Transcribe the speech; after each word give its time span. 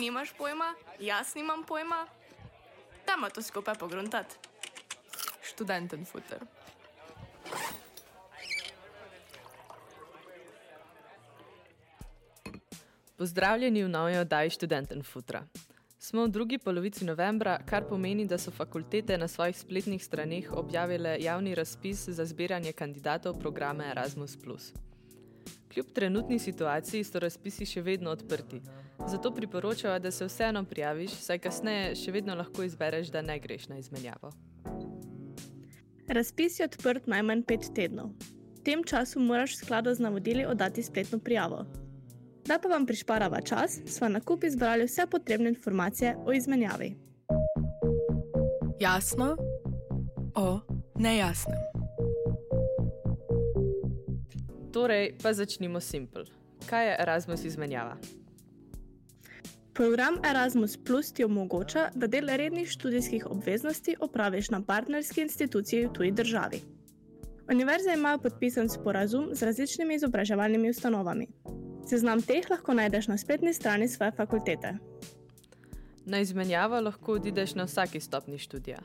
nimaš 0.00 0.32
pojma, 0.38 0.74
jaz 1.00 1.34
nimam 1.34 1.64
pojma. 1.64 2.06
Dajmo 3.06 3.28
to 3.30 3.42
skupaj 3.42 3.74
pogruntati. 3.74 4.36
Študenten 5.42 6.04
futer. 6.04 6.38
Pozdravljeni 13.16 13.84
v 13.84 13.88
novi 13.88 14.16
oddaji 14.16 14.50
Študenten 14.50 15.02
futra. 15.02 15.44
Smo 15.98 16.24
v 16.24 16.28
drugi 16.32 16.58
polovici 16.58 17.04
novembra, 17.04 17.58
kar 17.66 17.84
pomeni, 17.84 18.24
da 18.24 18.38
so 18.38 18.50
fakultete 18.50 19.18
na 19.18 19.28
svojih 19.28 19.58
spletnih 19.58 20.04
straneh 20.04 20.52
objavile 20.52 21.16
javni 21.20 21.54
razpis 21.54 22.08
za 22.08 22.24
zbiranje 22.24 22.72
kandidatov 22.72 23.38
programa 23.38 23.84
Erasmus. 23.90 24.38
Kljub 25.74 25.92
trenutni 25.94 26.38
situaciji 26.38 27.04
so 27.04 27.18
razpisi 27.18 27.66
še 27.66 27.82
vedno 27.82 28.10
odprti, 28.10 28.62
zato 29.08 29.34
priporočajo, 29.34 29.98
da 29.98 30.10
se 30.10 30.24
vseeno 30.24 30.64
prijaviš, 30.64 31.10
saj 31.10 31.38
kasneje 31.38 31.94
še 31.94 32.12
vedno 32.12 32.34
lahko 32.34 32.62
izbereš, 32.62 33.10
da 33.10 33.22
ne 33.22 33.38
greš 33.38 33.68
na 33.68 33.78
izmenjavo. 33.78 34.32
Razpis 36.08 36.60
je 36.60 36.66
odprt 36.66 37.06
najmanj 37.06 37.42
pet 37.46 37.70
tednov. 37.74 38.10
V 38.58 38.62
tem 38.66 38.82
času 38.84 39.20
moraš 39.20 39.54
v 39.54 39.64
skladu 39.64 39.94
z 39.94 40.02
navodili 40.02 40.44
oddati 40.44 40.82
spletno 40.82 41.18
prijavo. 41.18 41.64
Da 42.46 42.58
pa 42.58 42.68
vam 42.68 42.86
prišparava 42.86 43.40
čas, 43.40 43.78
smo 43.86 44.08
na 44.08 44.20
kup 44.20 44.44
izbrali 44.44 44.84
vse 44.84 45.06
potrebne 45.06 45.48
informacije 45.48 46.16
o 46.26 46.32
izmenjavi. 46.32 46.96
Jasno 48.80 49.36
o 50.34 50.60
nejasnem. 50.98 51.60
Torej, 54.72 55.14
pa 55.22 55.32
začnimo 55.32 55.80
simpel. 55.80 56.24
Kaj 56.66 56.88
je 56.88 56.96
Erasmus 57.02 57.44
izmenjava? 57.44 57.96
Program 59.80 60.18
Erasmus 60.30 60.76
Plus 60.76 61.12
ti 61.12 61.24
omogoča, 61.24 61.88
da 61.94 62.06
del 62.06 62.28
rednih 62.36 62.68
študijskih 62.68 63.26
obveznosti 63.26 63.94
opraviš 64.00 64.50
na 64.50 64.60
partnerski 64.62 65.22
instituciji 65.22 65.86
v 65.86 65.92
tuji 65.92 66.10
državi. 66.12 66.60
Univerze 67.52 67.94
imajo 67.94 68.18
podpisan 68.18 68.68
sporazum 68.68 69.30
z 69.32 69.42
različnimi 69.42 69.94
izobraževalnimi 69.94 70.70
ustanovami. 70.70 71.26
Seznam 71.88 72.20
teh 72.22 72.50
lahko 72.50 72.74
najdeš 72.74 73.08
na 73.08 73.18
spletni 73.18 73.54
strani 73.54 73.88
svoje 73.88 74.12
fakultete. 74.12 74.74
Na 76.04 76.20
izmenjavo 76.20 76.80
lahko 76.80 77.12
odideš 77.12 77.54
na 77.54 77.64
vsaki 77.64 78.00
stopni 78.00 78.38
študija, 78.38 78.78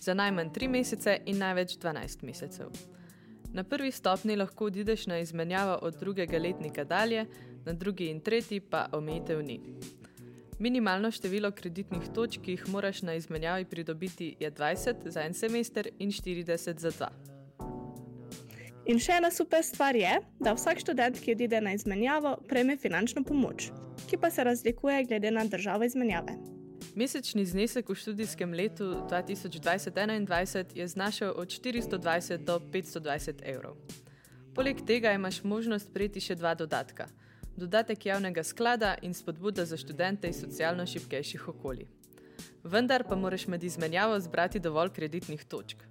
za 0.00 0.14
najmanj 0.14 0.50
3 0.50 0.68
mesece 0.68 1.18
in 1.24 1.38
največ 1.38 1.78
12 1.78 2.22
mesecev. 2.22 2.68
Na 3.52 3.64
prvi 3.64 3.90
stopni 3.90 4.36
lahko 4.36 4.64
odideš 4.64 5.06
na 5.06 5.18
izmenjavo 5.18 5.78
od 5.82 5.98
drugega 6.00 6.38
letnika 6.38 6.84
dalje, 6.84 7.26
na 7.64 7.72
drugi 7.72 8.10
in 8.10 8.20
tretji 8.20 8.60
pa 8.60 8.86
omejitev 8.92 9.42
ni. 9.42 9.60
Minimalno 10.58 11.10
število 11.10 11.50
kreditnih 11.50 12.02
točk, 12.14 12.40
ki 12.44 12.50
jih 12.54 12.68
moraš 12.68 13.02
na 13.02 13.14
izmenjavi 13.14 13.64
pridobiti, 13.64 14.36
je 14.40 14.50
20 14.52 15.08
za 15.08 15.22
en 15.22 15.34
semester 15.34 15.88
in 15.98 16.10
40 16.10 16.78
za 16.78 16.90
dva. 16.90 17.10
In 18.86 19.00
še 19.00 19.16
ena 19.16 19.30
super 19.32 19.64
stvar 19.64 19.96
je, 19.96 20.18
da 20.38 20.52
vsak 20.54 20.78
študent, 20.84 21.18
ki 21.20 21.32
odide 21.34 21.60
na 21.60 21.72
izmenjavo, 21.72 22.36
prejme 22.48 22.76
finančno 22.76 23.24
pomoč, 23.24 23.70
ki 24.06 24.18
pa 24.20 24.30
se 24.30 24.44
razlikuje 24.44 25.04
glede 25.08 25.30
na 25.30 25.44
državo 25.44 25.84
izmenjave. 25.88 26.36
Mesečni 26.94 27.46
znesek 27.46 27.88
v 27.88 27.94
študijskem 27.98 28.52
letu 28.52 28.84
2020-2021 29.10 30.76
je 30.76 30.88
znašel 30.88 31.32
od 31.36 31.48
420 31.48 32.44
do 32.44 32.60
520 32.60 33.42
evrov. 33.42 33.74
Poleg 34.54 34.84
tega 34.86 35.12
imaš 35.12 35.42
možnost 35.42 35.90
prejeti 35.92 36.20
še 36.20 36.36
dva 36.38 36.54
dodatka: 36.54 37.08
dodatek 37.56 38.06
javnega 38.06 38.42
sklada 38.42 38.94
in 39.02 39.14
spodbuda 39.14 39.64
za 39.64 39.76
študente 39.76 40.28
iz 40.28 40.40
socialno 40.40 40.86
šipkejših 40.86 41.48
okolij. 41.48 41.86
Vendar 42.64 43.04
pa 43.08 43.16
moraš 43.16 43.46
med 43.46 43.64
izmenjavo 43.64 44.20
zbrati 44.20 44.60
dovolj 44.60 44.90
kreditnih 44.90 45.44
točk. 45.44 45.82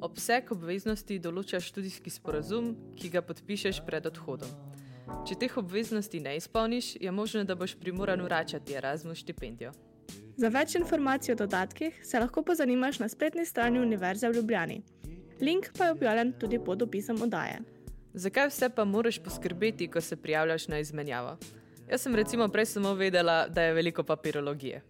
Obseg 0.00 0.52
obveznosti 0.52 1.18
določa 1.18 1.60
študijski 1.60 2.10
sporazum, 2.10 2.74
ki 2.98 3.10
ga 3.10 3.22
podpišeš 3.22 3.82
pred 3.86 4.06
odhodom. 4.06 4.50
Če 5.26 5.38
teh 5.38 5.56
obveznosti 5.56 6.20
ne 6.20 6.36
izpolniš, 6.36 6.96
je 7.00 7.12
možno, 7.12 7.44
da 7.44 7.54
boš 7.54 7.76
primoran 7.80 8.22
vračati 8.22 8.74
Erasmus 8.74 9.22
štipendijo. 9.22 9.72
Za 10.38 10.50
več 10.54 10.74
informacij 10.78 11.32
o 11.34 11.38
dodatkih 11.38 12.02
se 12.04 12.20
lahko 12.20 12.42
pozanimaš 12.42 13.00
na 13.02 13.08
spletni 13.08 13.46
strani 13.46 13.80
Univerze 13.80 14.28
v 14.28 14.36
Ljubljani. 14.36 14.82
Link 15.40 15.72
pa 15.78 15.88
je 15.88 15.96
objavljen 15.96 16.32
tudi 16.38 16.58
pod 16.58 16.82
opisom 16.82 17.22
oddaje. 17.22 17.58
Zakaj 18.18 18.48
vse 18.50 18.68
pa 18.74 18.84
moraš 18.84 19.18
poskrbeti, 19.22 19.88
ko 19.88 20.00
se 20.00 20.16
prijavljaš 20.16 20.68
na 20.68 20.78
izmenjavo? 20.78 21.36
Jaz 21.90 22.02
sem 22.02 22.14
recimo 22.14 22.48
prej 22.48 22.66
samo 22.66 22.94
vedela, 22.94 23.46
da 23.48 23.62
je 23.62 23.74
veliko 23.74 24.02
papirologije. 24.02 24.82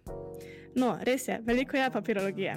No, 0.75 0.97
res 1.01 1.27
je, 1.27 1.39
veliko 1.45 1.77
je 1.77 1.91
papirologije. 1.91 2.55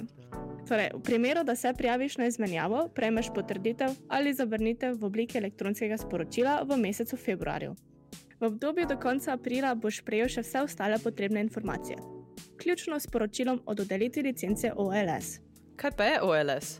Torej, 0.67 0.89
v 0.93 1.01
primeru, 1.03 1.43
da 1.43 1.55
se 1.55 1.73
prijaviš 1.77 2.17
na 2.17 2.25
izmenjavo, 2.25 2.87
prejmeš 2.95 3.29
potrditev 3.35 3.95
ali 4.09 4.33
zavrnitev 4.33 4.97
v 4.97 5.05
obliki 5.05 5.37
elektronskega 5.37 5.97
sporočila 5.97 6.61
v 6.63 6.77
mesecu 6.77 7.17
februarju. 7.17 7.75
V 8.39 8.45
obdobju 8.45 8.87
do 8.87 8.97
konca 8.97 9.33
aprila 9.33 9.75
boš 9.75 10.01
prejel 10.01 10.27
še 10.27 10.41
vse 10.41 10.65
ostale 10.67 10.99
potrebne 11.03 11.41
informacije 11.41 11.97
vključno 12.63 12.99
s 12.99 13.07
poročilom 13.07 13.61
o 13.65 13.73
dodelitvi 13.73 14.21
licence 14.21 14.71
OLS. 14.75 15.39
Kaj 15.75 15.91
pa 15.97 16.03
je 16.03 16.21
OLS? 16.21 16.79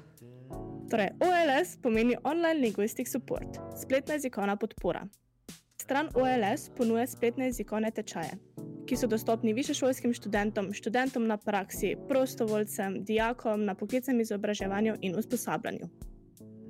Torej, 0.94 1.10
OLS 1.20 1.78
pomeni 1.82 2.16
Online 2.24 2.54
Linguistic 2.54 3.12
Support, 3.12 3.48
spletna 3.82 4.14
jezikovna 4.14 4.56
podpora. 4.56 5.08
Stran 5.82 6.10
OLS 6.14 6.70
ponuja 6.78 7.08
spletne 7.08 7.46
jezikovne 7.46 7.90
tečaje, 7.92 8.36
ki 8.86 8.98
so 8.98 9.08
dostopni 9.10 9.56
višešolskim 9.58 10.14
študentom, 10.14 10.70
študentom 10.74 11.26
na 11.28 11.38
praksi, 11.38 11.96
prostovoljcem, 12.08 13.00
dijakom 13.10 13.66
na 13.66 13.74
poklicnem 13.76 14.22
izobraževanju 14.22 14.94
in 15.02 15.18
usposabljanju. 15.18 15.90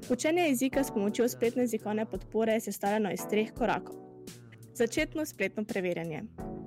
Učenje 0.10 0.48
jezika 0.48 0.84
s 0.84 0.96
pomočjo 0.96 1.28
spletne 1.28 1.68
jezikovne 1.68 2.06
podpore 2.06 2.54
je 2.54 2.64
sestavljeno 2.70 3.12
iz 3.12 3.28
treh 3.30 3.52
korakov. 3.52 4.00
Začetno 4.74 5.26
spletno 5.26 5.66
preverjanje, 5.66 6.24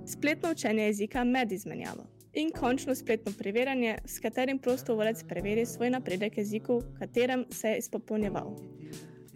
spletno 0.06 0.52
učenje 0.52 0.90
jezika 0.92 1.24
med 1.24 1.52
izmenjavo, 1.52 2.04
in 2.36 2.50
končno 2.52 2.94
spletno 2.94 3.32
preverjanje, 3.38 3.98
s 4.04 4.20
katerim 4.20 4.58
prostovoljec 4.58 5.24
preveri 5.28 5.66
svoj 5.66 5.90
napredek 5.90 6.38
jeziku, 6.38 6.78
v 6.78 6.98
katerem 6.98 7.44
se 7.50 7.68
je 7.68 7.78
izpopolnjeval. 7.78 8.56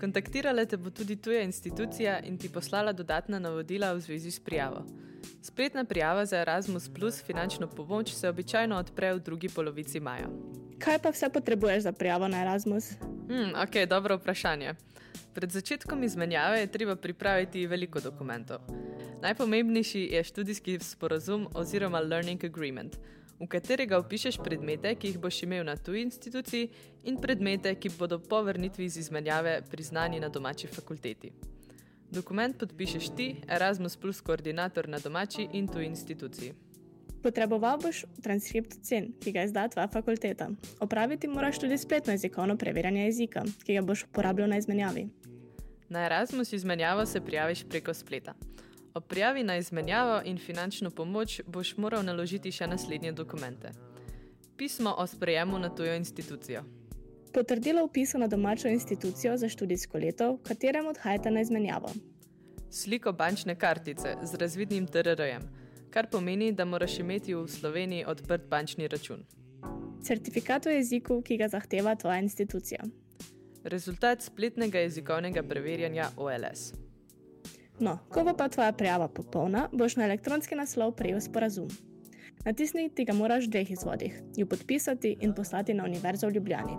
Kontaktirala 0.01 0.65
te 0.65 0.77
bo 0.77 0.91
tudi 0.91 1.17
tuja 1.17 1.43
institucija 1.43 2.21
in 2.25 2.39
ti 2.39 2.49
poslala 2.49 2.93
dodatna 2.93 3.39
navodila 3.39 3.93
v 3.93 4.01
zvezi 4.01 4.31
s 4.31 4.41
prijavo. 4.41 4.85
Spletna 5.43 5.85
prijava 5.85 6.27
za 6.27 6.39
Erasmus 6.39 6.89
Plus 6.89 7.23
finančno 7.25 7.67
pomoč 7.67 8.13
se 8.15 8.29
običajno 8.29 8.77
odpre 8.77 9.15
v 9.15 9.21
drugi 9.21 9.49
polovici 9.49 10.01
maja. 10.01 10.29
Kaj 10.79 10.99
pa 10.99 11.11
vse 11.11 11.29
potrebuješ 11.29 11.83
za 11.83 11.93
prijavo 11.93 12.29
na 12.29 12.41
Erasmus? 12.43 12.93
Hmm, 13.29 13.53
ok, 13.63 13.89
dobro 13.89 14.17
vprašanje. 14.17 14.75
Pred 15.35 15.51
začetkom 15.51 16.03
izmenjave 16.05 16.61
je 16.61 16.73
treba 16.73 16.97
pripraviti 16.97 17.67
veliko 17.67 18.01
dokumentov. 18.01 18.59
Najpomembnejši 19.23 20.09
je 20.13 20.25
študijski 20.25 20.79
sporazum 20.81 21.49
oziroma 21.55 22.01
Learning 22.01 22.45
Agreement, 22.45 22.97
v 23.41 23.47
katerega 23.47 23.99
upišeš 24.01 24.39
predmete, 24.45 24.95
ki 24.97 25.11
jih 25.11 25.19
boš 25.21 25.43
imel 25.43 25.65
na 25.65 25.75
tuji 25.77 26.03
instituciji, 26.03 26.71
in 27.05 27.19
predmete, 27.21 27.75
ki 27.75 27.91
bodo 27.99 28.19
po 28.19 28.41
vrnitvi 28.43 28.85
iz 28.85 28.97
izmenjave 28.97 29.61
priznani 29.71 30.21
na 30.21 30.29
domači 30.29 30.67
fakulteti. 30.67 31.33
Dokument 32.11 32.57
podpišeš 32.59 33.11
ti, 33.17 33.27
Erasmus, 33.49 33.97
plus 33.97 34.21
koordinator 34.21 34.89
na 34.89 34.99
domači 34.99 35.49
in 35.53 35.69
tuji 35.69 35.87
instituciji. 35.87 36.55
Potreboval 37.23 37.77
boš 37.79 38.05
transkript 38.23 38.79
cen, 38.83 39.13
ki 39.21 39.33
ga 39.37 39.45
izda 39.45 39.67
tvoja 39.69 39.89
fakulteta. 39.89 40.49
Opraviti 40.81 41.29
moraš 41.29 41.59
tudi 41.61 41.79
spletno 41.79 42.13
jezikovno 42.13 42.57
preverjanje 42.57 43.05
jezika, 43.05 43.45
ki 43.67 43.77
ga 43.77 43.83
boš 43.85 44.05
uporabljal 44.05 44.49
na 44.49 44.57
izmenjavi. 44.57 45.09
Na 45.89 46.07
Erasmus 46.07 46.53
izmenjavo 46.53 47.07
se 47.07 47.21
prijaviš 47.21 47.65
preko 47.69 47.95
spleta. 47.95 48.35
Ob 48.95 49.07
prijavi 49.07 49.45
na 49.45 49.57
izmenjavo 49.57 50.23
in 50.25 50.39
finančno 50.39 50.91
pomoč 50.91 51.41
boš 51.47 51.77
moral 51.77 52.03
naložiti 52.05 52.53
še 52.53 52.67
naslednje 52.67 53.13
dokumente: 53.13 53.71
pismo 54.57 54.95
o 54.99 55.07
sprejemu 55.07 55.59
na 55.59 55.75
tujo 55.75 55.95
institucijo, 55.95 56.65
potrdilo 57.35 57.87
vpisa 57.87 58.19
na 58.19 58.27
domačo 58.27 58.69
institucijo 58.69 59.37
za 59.37 59.49
študijsko 59.49 59.99
leto, 59.99 60.33
v 60.33 60.43
katerem 60.43 60.87
odhajate 60.87 61.31
na 61.31 61.41
izmenjavo, 61.41 61.93
sliko 62.71 63.13
bančne 63.13 63.55
kartice 63.55 64.17
z 64.23 64.35
razvidnim 64.35 64.87
TRR-jem, 64.87 65.47
kar 65.91 66.11
pomeni, 66.11 66.53
da 66.53 66.65
moraš 66.65 66.99
imeti 66.99 67.35
v 67.35 67.47
Sloveniji 67.49 68.05
odprt 68.07 68.51
bančni 68.51 68.89
račun, 68.89 69.25
certifikat 70.03 70.67
o 70.67 70.71
jeziku, 70.71 71.23
ki 71.23 71.37
ga 71.37 71.49
zahteva 71.49 71.95
tvoja 71.95 72.19
institucija, 72.19 72.83
rezultat 73.65 74.23
spletnega 74.23 74.79
jezikovnega 74.79 75.43
preverjanja 75.43 76.11
OLS. 76.17 76.90
No, 77.81 77.99
ko 78.13 78.25
bo 78.25 78.35
pa 78.37 78.49
tvoja 78.49 78.73
prijava 78.73 79.09
popolna, 79.09 79.69
boš 79.73 79.97
na 79.97 80.05
elektronski 80.05 80.55
naslov 80.55 80.93
prejel 80.97 81.21
sporazum. 81.21 81.69
Natisniti 82.45 83.05
ga 83.05 83.13
moraš 83.17 83.47
v 83.47 83.51
dveh 83.55 83.71
izvodih, 83.71 84.23
jo 84.37 84.47
podpisati 84.47 85.17
in 85.21 85.33
poslati 85.35 85.75
na 85.75 85.85
Univerzo 85.85 86.29
v 86.29 86.37
Ljubljani. 86.37 86.77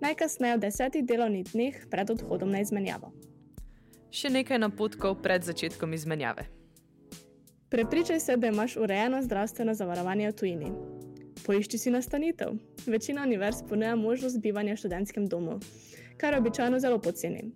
Najkasneje 0.00 0.56
v 0.56 0.60
desetih 0.60 1.04
delovnih 1.04 1.52
dneh 1.52 1.76
pred 1.90 2.10
odhodom 2.10 2.50
na 2.50 2.60
izmenjavo. 2.64 3.12
Še 4.10 4.32
nekaj 4.32 4.60
napotkov 4.64 5.18
pred 5.20 5.44
začetkom 5.44 5.92
izmenjave. 5.92 6.46
Prepričaj 7.68 8.20
se, 8.20 8.36
da 8.36 8.48
imaš 8.48 8.76
urejeno 8.76 9.20
zdravstveno 9.22 9.74
zavarovanje 9.74 10.30
v 10.30 10.36
tujini. 10.36 10.72
Poišči 11.44 11.78
si 11.78 11.90
nastanitev. 11.92 12.56
Večina 12.86 13.28
univerz 13.28 13.60
ponuja 13.68 13.96
možnost 13.96 14.40
bivanja 14.40 14.72
v 14.72 14.80
študentskem 14.80 15.26
domu, 15.28 15.60
kar 16.16 16.32
je 16.32 16.40
običajno 16.40 16.80
zelo 16.80 16.98
poceni. 16.98 17.50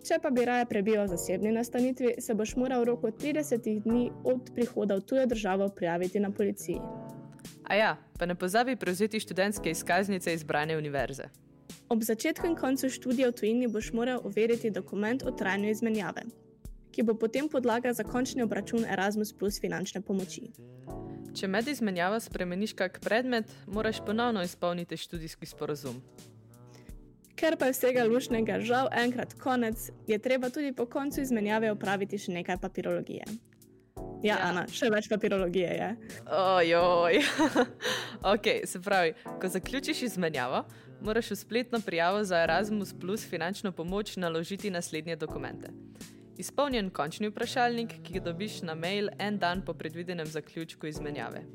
Če 0.00 0.16
pa 0.22 0.30
bi 0.32 0.44
raje 0.48 0.64
prebival 0.66 1.04
v 1.04 1.12
zasebni 1.12 1.52
nastanitvi, 1.52 2.14
se 2.24 2.34
boš 2.34 2.54
moral 2.56 2.82
v 2.82 2.88
roku 2.88 3.10
30 3.12 3.66
dni 3.84 4.08
od 4.24 4.48
prihoda 4.54 4.96
v 4.96 5.04
tujo 5.04 5.26
državo 5.26 5.68
prijaviti 5.68 6.20
na 6.20 6.30
policiji. 6.30 6.80
A 7.68 7.74
ja, 7.74 7.96
pa 8.18 8.26
ne 8.26 8.34
pozabi 8.34 8.76
prevzeti 8.76 9.20
študentske 9.20 9.70
izkaznice 9.70 10.34
izbrane 10.34 10.78
univerze. 10.78 11.28
Ob 11.88 12.02
začetku 12.02 12.46
in 12.46 12.56
koncu 12.56 12.88
študija 12.88 13.28
v 13.28 13.36
tujini 13.36 13.68
boš 13.68 13.92
moral 13.92 14.20
overiti 14.24 14.70
dokument 14.70 15.22
o 15.22 15.30
trajanju 15.30 15.70
izmenjave, 15.70 16.24
ki 16.90 17.02
bo 17.02 17.14
potem 17.14 17.48
podlaga 17.48 17.92
za 17.92 18.04
končni 18.04 18.42
obračun 18.42 18.84
Erasmus 18.88 19.32
plus 19.32 19.60
finančne 19.60 20.00
pomoči. 20.00 20.48
Če 21.36 21.46
med 21.46 21.68
izmenjavo 21.68 22.18
spremeniš 22.20 22.72
kak 22.74 23.00
predmet, 23.04 23.52
moraš 23.66 24.00
ponovno 24.06 24.42
izpolniti 24.42 24.96
študijski 24.96 25.46
sporozum. 25.46 26.02
Ker 27.40 27.56
pa 27.56 27.70
je 27.70 27.72
vsega 27.72 28.04
lušnega 28.04 28.58
žal 28.60 28.90
enkrat 28.92 29.32
konec, 29.40 29.90
je 30.06 30.18
treba 30.18 30.50
tudi 30.50 30.74
po 30.76 30.84
koncu 30.86 31.22
izmenjave 31.22 31.70
opraviti 31.72 32.18
še 32.20 32.34
nekaj 32.36 32.58
papirologije. 32.60 33.24
Ja, 34.20 34.34
ja. 34.34 34.36
Ana, 34.50 34.66
še 34.68 34.90
več 34.92 35.08
papirologije 35.08 35.70
je. 35.78 35.88
Ojoj. 36.36 37.22
ok, 38.34 38.50
se 38.68 38.82
pravi, 38.84 39.14
ko 39.40 39.48
zaključiš 39.48 40.02
izmenjavo, 40.10 40.66
moraš 41.00 41.32
v 41.32 41.40
spletno 41.40 41.80
prijavo 41.80 42.20
za 42.28 42.42
Erasmus 42.44 42.92
Plus 43.00 43.24
finančno 43.24 43.72
pomoč 43.72 44.18
naložiti 44.20 44.70
naslednje 44.70 45.16
dokumente. 45.16 45.72
Izpolnjen 46.36 46.90
končni 46.92 47.32
vprašalnik, 47.32 48.02
ki 48.04 48.18
ga 48.18 48.28
dobiš 48.28 48.60
na 48.68 48.76
mail 48.76 49.08
en 49.18 49.40
dan 49.40 49.64
po 49.64 49.72
predvidenem 49.72 50.28
zaključku 50.28 50.92
izmenjave. 50.92 51.46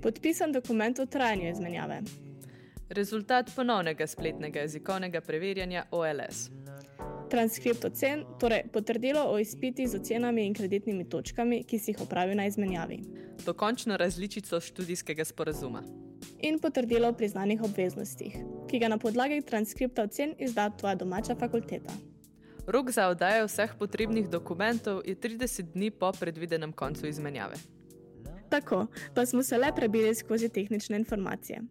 Podpisan 0.00 0.56
dokument 0.56 0.98
o 0.98 1.06
trajanju 1.06 1.52
izmenjave 1.52 2.00
rezultat 2.88 3.50
ponovnega 3.56 4.06
spletnega 4.06 4.60
jezikovnega 4.60 5.20
preverjanja 5.20 5.84
OLS. 5.90 6.50
Transkript 7.30 7.84
ocen, 7.84 8.24
torej 8.40 8.68
potrdilo 8.72 9.24
o 9.32 9.38
izpiti 9.38 9.86
z 9.86 9.98
ocenami 9.98 10.46
in 10.46 10.54
kreditnimi 10.54 11.08
točkami, 11.08 11.64
ki 11.64 11.78
si 11.78 11.90
jih 11.90 12.00
opravil 12.00 12.36
na 12.36 12.46
izmenjavi. 12.46 13.00
Dokončno 13.44 13.96
različico 13.96 14.60
študijskega 14.60 15.24
sporazuma. 15.24 15.82
In 16.40 16.58
potrdilo 16.58 17.08
o 17.08 17.12
priznanih 17.12 17.62
obveznostih, 17.62 18.36
ki 18.70 18.78
ga 18.78 18.88
na 18.88 18.98
podlagi 18.98 19.42
transkripta 19.42 20.02
ocen 20.02 20.34
izda 20.38 20.70
tvoja 20.70 20.94
domača 20.94 21.34
fakulteta. 21.34 21.92
Rok 22.66 22.90
za 22.90 23.08
oddajo 23.08 23.46
vseh 23.46 23.74
potrebnih 23.78 24.28
dokumentov 24.28 25.02
je 25.06 25.14
30 25.16 25.72
dni 25.74 25.90
po 25.90 26.12
predvidenem 26.12 26.72
koncu 26.72 27.06
izmenjave. 27.06 27.54
Tako, 28.48 28.86
pa 29.14 29.26
smo 29.26 29.42
se 29.42 29.58
le 29.58 29.72
prebili 29.74 30.14
skozi 30.14 30.48
tehnične 30.48 30.96
informacije. 30.96 31.62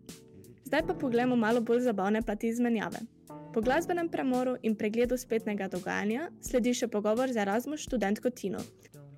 Zdaj 0.66 0.82
pa 0.88 0.94
pogledamo 0.94 1.36
malo 1.36 1.62
bolj 1.62 1.80
zabavne 1.86 2.22
plati 2.22 2.48
izmenjave. 2.48 3.00
Po 3.54 3.62
glasbenem 3.62 4.10
premoru 4.10 4.56
in 4.62 4.76
pregledu 4.76 5.18
spletnega 5.18 5.68
dogajanja 5.68 6.30
sledi 6.42 6.74
še 6.74 6.88
pogovor 6.88 7.32
z 7.32 7.44
Erasmus 7.46 7.86
študentko 7.86 8.32
Tino, 8.34 8.60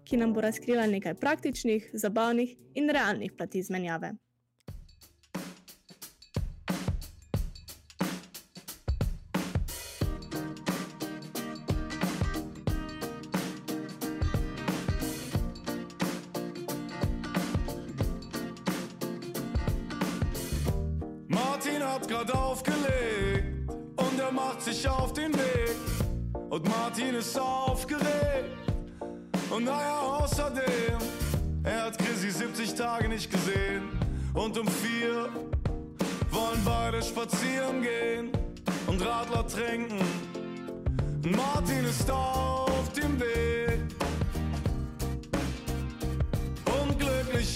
ki 0.03 0.19
nam 0.19 0.33
bo 0.35 0.43
razkrila 0.43 0.85
nekaj 0.91 1.15
praktičnih, 1.21 1.89
zabavnih 1.93 2.51
in 2.75 2.91
realnih 2.91 3.31
plati 3.37 3.63
izmenjave. 3.63 4.11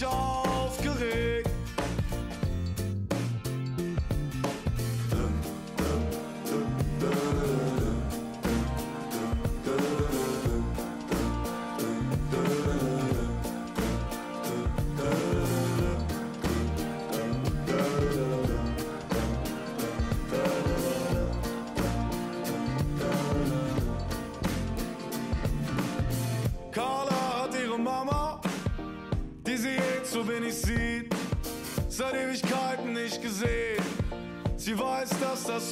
shore. 0.02 0.51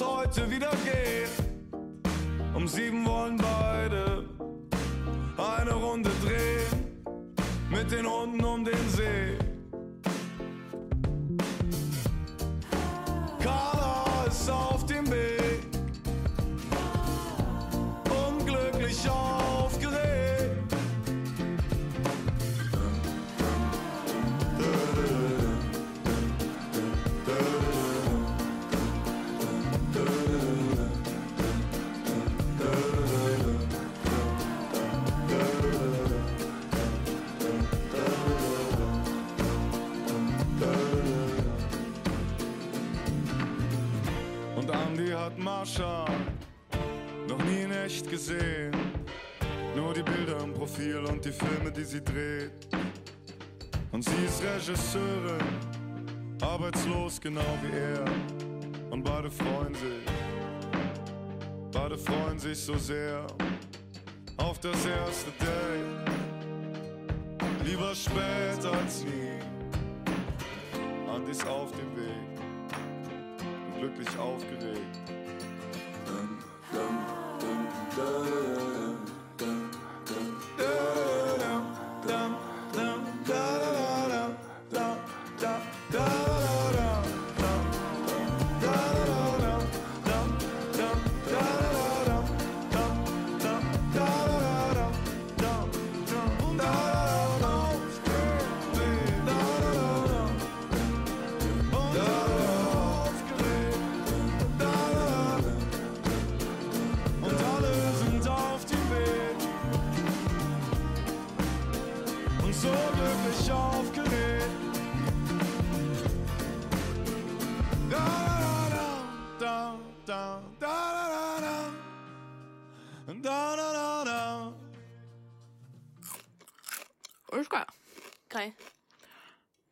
Heute 0.01 0.49
wieder 0.49 0.71
geht. 0.83 1.29
Um 2.53 2.67
sieben 2.67 3.05
wollen 3.05 3.37
beide 3.37 4.25
eine 5.37 5.73
Runde 5.73 6.09
drehen 6.23 6.85
mit 7.69 7.91
den 7.91 8.05
Hunden 8.05 8.43
um 8.43 8.65
den 8.65 8.89
See. 8.89 9.37
Carla 13.39 14.25
ist 14.27 14.49
auf 14.49 14.78
sie 51.89 52.03
dreht. 52.03 52.51
Und 53.91 54.03
sie 54.03 54.23
ist 54.25 54.43
Regisseurin, 54.43 55.41
arbeitslos 56.39 57.19
genau 57.19 57.57
wie 57.63 57.75
er. 57.75 58.05
Und 58.91 59.03
beide 59.03 59.31
freuen 59.31 59.73
sich, 59.73 60.05
beide 61.71 61.97
freuen 61.97 62.37
sich 62.37 62.59
so 62.59 62.77
sehr 62.77 63.25
auf 64.37 64.59
das 64.59 64.85
erste 64.85 65.31
Date. 65.39 66.11
Lieber 67.65 67.95
spät 67.95 68.63
als 68.65 69.03
nie. 69.03 69.39
Hand 71.11 71.27
ist 71.27 71.45
auf 71.47 71.71
dem 71.71 71.95
Weg, 71.95 72.39
glücklich 73.79 74.19
aufgeregt. 74.19 74.99
Und 76.11 76.77
alle 76.77 77.39
sind 77.39 78.68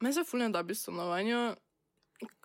Meni 0.07 0.13
se 0.13 0.23
fulno 0.23 0.49
da 0.49 0.63
bi 0.63 0.75
stanovanje. 0.75 1.35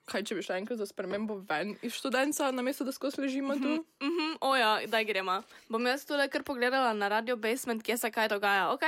Kaj 0.04 0.24
če 0.26 0.34
bi 0.34 0.42
šla 0.42 0.56
enkrat 0.58 0.80
za 0.80 0.86
spremembo 0.86 1.36
ven 1.46 1.76
iz 1.86 1.94
študenta, 1.94 2.48
namesto 2.50 2.82
da 2.84 2.90
skozi 2.92 3.20
ležimo 3.22 3.54
tu? 3.54 3.76
Mhm, 4.02 4.32
oja, 4.40 4.80
daj 4.90 5.04
gremo. 5.06 5.36
Bom 5.68 5.86
jaz 5.86 6.02
tole 6.02 6.26
kar 6.28 6.42
pogledala 6.42 6.90
na 6.92 7.08
radio 7.08 7.36
basement, 7.36 7.84
kje 7.86 7.96
se 7.96 8.10
kaj 8.10 8.28
dogaja, 8.32 8.64
ok? 8.72 8.82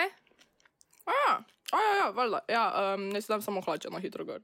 A 1.06 1.14
ja, 1.20 1.36
a 1.70 1.82
ja, 1.98 2.08
valjda. 2.16 2.40
Ja, 2.48 2.64
um, 2.96 3.04
ne 3.14 3.22
sedem 3.22 3.44
samo 3.46 3.62
hlače 3.62 3.92
na 3.94 4.00
hitro 4.02 4.24
gor. 4.24 4.42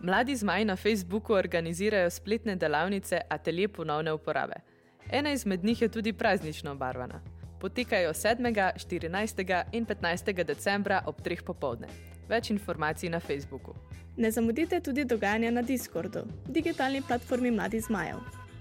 Mladi 0.00 0.36
zmaji 0.36 0.64
na 0.64 0.76
Facebooku 0.76 1.36
organizirajo 1.36 2.10
spletne 2.10 2.56
delavnice 2.56 3.20
Atelje 3.28 3.68
ponovne 3.68 4.12
uporabe. 4.12 4.62
Ena 5.10 5.32
izmed 5.32 5.64
njih 5.64 5.82
je 5.82 5.90
tudi 5.92 6.12
praznično 6.12 6.72
obarvana. 6.72 7.20
Potekajo 7.60 8.16
7., 8.16 8.48
14. 8.88 9.64
in 9.72 9.86
15. 9.86 10.44
decembra 10.44 11.02
ob 11.06 11.20
3. 11.20 11.44
popovdne. 11.44 11.88
Več 12.28 12.50
informacij 12.50 13.08
na 13.08 13.20
Facebooku. 13.20 13.74
Ne 14.16 14.30
zamudite 14.30 14.80
tudi 14.80 15.04
dogajanja 15.04 15.50
na 15.50 15.62
Discordu, 15.62 16.26
digitalni 16.46 17.02
platformi 17.02 17.50
Mladih 17.50 17.84
zmajev. 17.84 18.18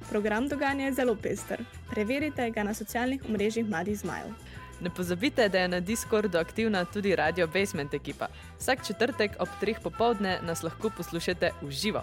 Program 0.10 0.48
dogajanja 0.48 0.86
je 0.86 0.94
zelo 0.94 1.16
pester. 1.16 1.60
Preverite 1.90 2.50
ga 2.50 2.64
na 2.64 2.74
socialnih 2.74 3.22
omrežjih 3.30 3.70
Mladih 3.70 4.00
zmajev. 4.00 4.34
Ne 4.82 4.90
pozabite, 4.90 5.50
da 5.50 5.60
je 5.60 5.68
na 5.68 5.80
Discordu 5.80 6.38
aktivna 6.38 6.86
tudi 6.86 7.16
Radio 7.16 7.48
Basement 7.48 7.94
ekipa. 7.94 8.28
Vsak 8.60 8.88
četrtek 8.88 9.32
ob 9.40 9.50
3. 9.62 9.76
popovdne 9.84 10.40
nas 10.42 10.64
lahko 10.64 10.90
poslušate 10.98 11.52
v 11.62 11.72
živo. 11.72 12.02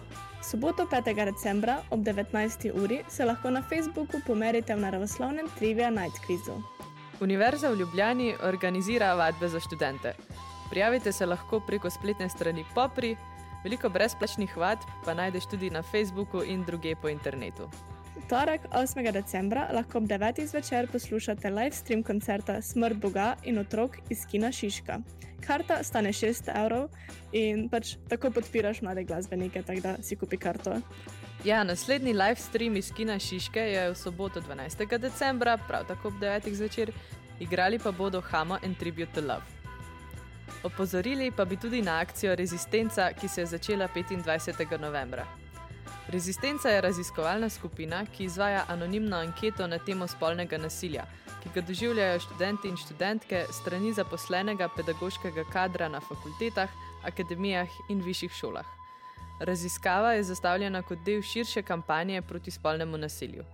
Soboto 0.51 0.87
5. 0.87 1.25
decembra 1.25 1.83
ob 1.91 2.01
19. 2.01 2.71
uri 2.85 3.03
se 3.09 3.25
lahko 3.25 3.51
na 3.51 3.63
Facebooku 3.63 4.21
pomerite 4.27 4.75
v 4.75 4.81
naravoslovnem 4.81 5.47
Trivia 5.59 5.91
Night 5.91 6.17
Quizu. 6.29 6.63
Univerza 7.21 7.71
v 7.71 7.79
Ljubljani 7.79 8.35
organizira 8.43 9.15
vadbe 9.15 9.49
za 9.49 9.61
študente. 9.61 10.15
Prijavite 10.71 11.13
se 11.13 11.27
lahko 11.27 11.61
preko 11.61 11.91
spletne 11.91 12.29
strani 12.29 12.65
Popri, 12.75 13.17
veliko 13.65 13.89
brezplačnih 13.89 14.57
vadb 14.57 14.91
pa 15.05 15.15
najdeš 15.15 15.47
tudi 15.47 15.71
na 15.71 15.83
Facebooku 15.83 16.43
in 16.43 16.65
druge 16.65 16.97
po 16.97 17.09
internetu. 17.09 17.71
Torek 18.29 18.61
8. 18.73 19.13
decembra 19.13 19.69
lahko 19.73 19.99
ob 19.99 20.05
9. 20.05 20.47
zvečer 20.47 20.89
poslušate 20.93 21.51
live 21.51 21.73
stream 21.73 22.03
koncerta 22.03 22.63
Smrt 22.63 22.97
Boga 22.97 23.37
in 23.45 23.59
otrok 23.59 23.97
iz 24.11 24.27
Kina 24.31 24.53
Šiška. 24.53 24.99
Karta 25.47 25.83
stane 25.83 26.13
6 26.13 26.51
evrov 26.55 26.89
in 27.33 27.69
pač 27.69 27.97
tako 28.09 28.31
podpiraš 28.31 28.83
mlade 28.83 29.05
glasbenike, 29.05 29.63
tako 29.63 29.81
da 29.81 29.97
si 30.03 30.17
kupi 30.17 30.37
karto. 30.37 30.81
Ja, 31.45 31.65
naslednji 31.65 32.13
live 32.13 32.37
stream 32.37 32.77
iz 32.77 32.93
Kina 32.93 33.19
Šiške 33.19 33.61
je 33.61 33.91
v 33.91 33.95
soboto 33.95 34.41
12. 34.41 34.99
decembra, 34.99 35.57
prav 35.69 35.87
tako 35.89 36.09
ob 36.09 36.15
9. 36.21 36.53
zvečer, 36.53 36.93
igrali 37.41 37.79
pa 37.79 37.93
bodo 37.93 38.21
Hamo 38.21 38.59
and 38.65 38.77
Tribute 38.77 39.13
to 39.13 39.21
Love. 39.21 39.58
Opozorili 40.63 41.31
pa 41.31 41.45
bi 41.45 41.57
tudi 41.57 41.83
na 41.83 42.01
akcijo 42.01 42.35
Rezistenca, 42.35 43.13
ki 43.13 43.29
se 43.29 43.41
je 43.41 43.47
začela 43.47 43.89
25. 43.95 44.81
novembra. 44.81 45.27
Rezistenca 46.09 46.69
je 46.69 46.81
raziskovalna 46.81 47.49
skupina, 47.49 48.07
ki 48.07 48.25
izvaja 48.25 48.65
anonimno 48.69 49.17
anketo 49.17 49.67
na 49.67 49.79
temo 49.79 50.07
spolnega 50.07 50.59
nasilja, 50.59 51.05
ki 51.43 51.49
ga 51.55 51.61
doživljajo 51.61 52.21
študenti 52.21 52.69
in 52.69 52.77
študentke 52.77 53.45
strani 53.53 53.93
zaposlenega 53.93 54.69
pedagoškega 54.77 55.45
kadra 55.53 55.89
na 55.89 56.01
fakultetah, 56.01 56.71
akademijah 57.05 57.69
in 57.89 58.03
višjih 58.03 58.33
šolah. 58.41 58.67
Raziskava 59.41 60.13
je 60.13 60.23
zastavljena 60.23 60.83
kot 60.83 60.99
del 61.07 61.23
širše 61.23 61.63
kampanje 61.63 62.23
proti 62.23 62.51
spolnemu 62.51 62.99
nasilju. 62.99 63.45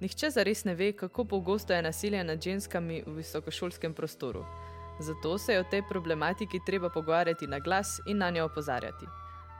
Nihče 0.00 0.30
zares 0.30 0.64
ne 0.64 0.74
ve, 0.74 0.92
kako 0.92 1.24
pogosto 1.24 1.72
je 1.72 1.82
nasilje 1.82 2.24
nad 2.24 2.42
ženskami 2.42 3.02
v 3.06 3.16
visokošolskem 3.16 3.94
prostoru. 3.94 4.44
Zato 4.98 5.38
se 5.38 5.52
je 5.52 5.60
o 5.60 5.64
tej 5.64 5.82
problematiki 5.88 6.60
treba 6.66 6.90
pogovarjati 6.90 7.46
na 7.46 7.58
glas 7.58 8.00
in 8.06 8.18
na 8.18 8.30
njo 8.30 8.44
opozarjati. 8.44 9.06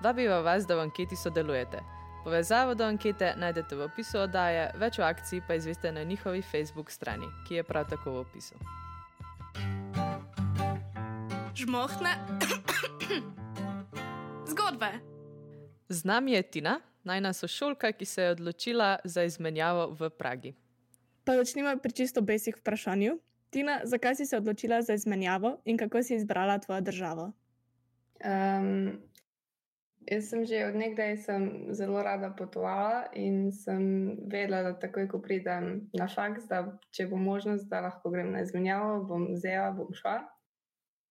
Vabiva 0.01 0.41
vas, 0.41 0.67
da 0.67 0.77
v 0.77 0.81
anketi 0.81 1.17
sodelujete. 1.17 1.79
Povezavo 2.25 2.75
do 2.75 2.85
ankete 2.85 3.35
najdete 3.37 3.77
v 3.77 3.87
opisu 3.87 4.19
oddaje, 4.19 4.71
več 4.77 4.99
o 4.99 5.03
akciji 5.03 5.43
pa 5.49 5.55
izveste 5.55 5.93
na 5.93 6.03
njihovi 6.03 6.43
Facebook 6.43 6.91
strani, 6.91 7.27
ki 7.49 7.55
je 7.55 7.63
prav 7.63 7.89
tako 7.89 8.11
v 8.11 8.19
opisu. 8.19 8.55
Žmohne. 11.55 12.13
Zgodbe. 14.51 14.91
Z 15.89 16.05
nami 16.05 16.33
je 16.33 16.43
Tina, 16.43 16.81
najna 17.05 17.33
sošolka, 17.33 17.93
ki 17.93 18.05
se 18.05 18.23
je 18.23 18.31
odločila 18.31 18.99
za 19.05 19.23
izmenjavo 19.23 19.91
v 19.99 20.11
Pragi. 20.11 20.55
Pa 21.25 21.35
začnimo 21.37 21.77
pri 21.83 21.93
čisto 21.93 22.21
basic 22.23 22.59
vprašanju. 22.61 23.19
Tina, 23.51 23.81
zakaj 23.85 24.15
si 24.15 24.27
se 24.27 24.37
odločila 24.37 24.83
za 24.83 24.95
izmenjavo 24.95 25.57
in 25.65 25.79
kako 25.79 26.03
si 26.03 26.15
izbrala 26.15 26.59
tvojo 26.59 26.81
državo? 26.81 27.33
Um, 28.25 28.99
jaz 30.07 30.29
sem 30.29 30.45
že 30.47 30.65
od 30.67 30.77
nekdaj 30.77 31.17
sem 31.17 31.45
zelo 31.71 32.03
rada 32.03 32.31
potovala 32.31 33.07
in 33.15 33.53
sem 33.53 34.17
vedela, 34.27 34.63
da 34.63 34.73
takoj, 34.79 35.09
ko 35.09 35.21
pridem 35.23 35.89
na 35.93 36.09
faks, 36.09 36.49
da 36.49 36.65
če 36.91 37.07
bo 37.07 37.17
možnost, 37.17 37.69
da 37.69 37.81
lahko 37.81 38.11
grem 38.11 38.33
na 38.33 38.43
izmenjavo, 38.43 39.05
bom 39.05 39.31
vzela, 39.33 39.71
bom 39.73 39.95
šla. 39.95 40.19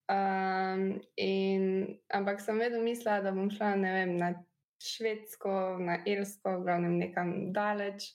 Um, 0.07 1.01
in, 1.15 1.97
ampak 2.13 2.41
sem 2.41 2.59
vedno 2.59 2.83
mislila, 2.83 3.21
da 3.21 3.31
bom 3.31 3.49
šla 3.51 3.73
vem, 3.81 4.17
na 4.17 4.33
Švedsko, 4.83 5.77
na 5.81 5.97
Irsko, 6.05 6.59
glavnem 6.61 6.97
nekam 7.01 7.51
daleč. 7.53 8.11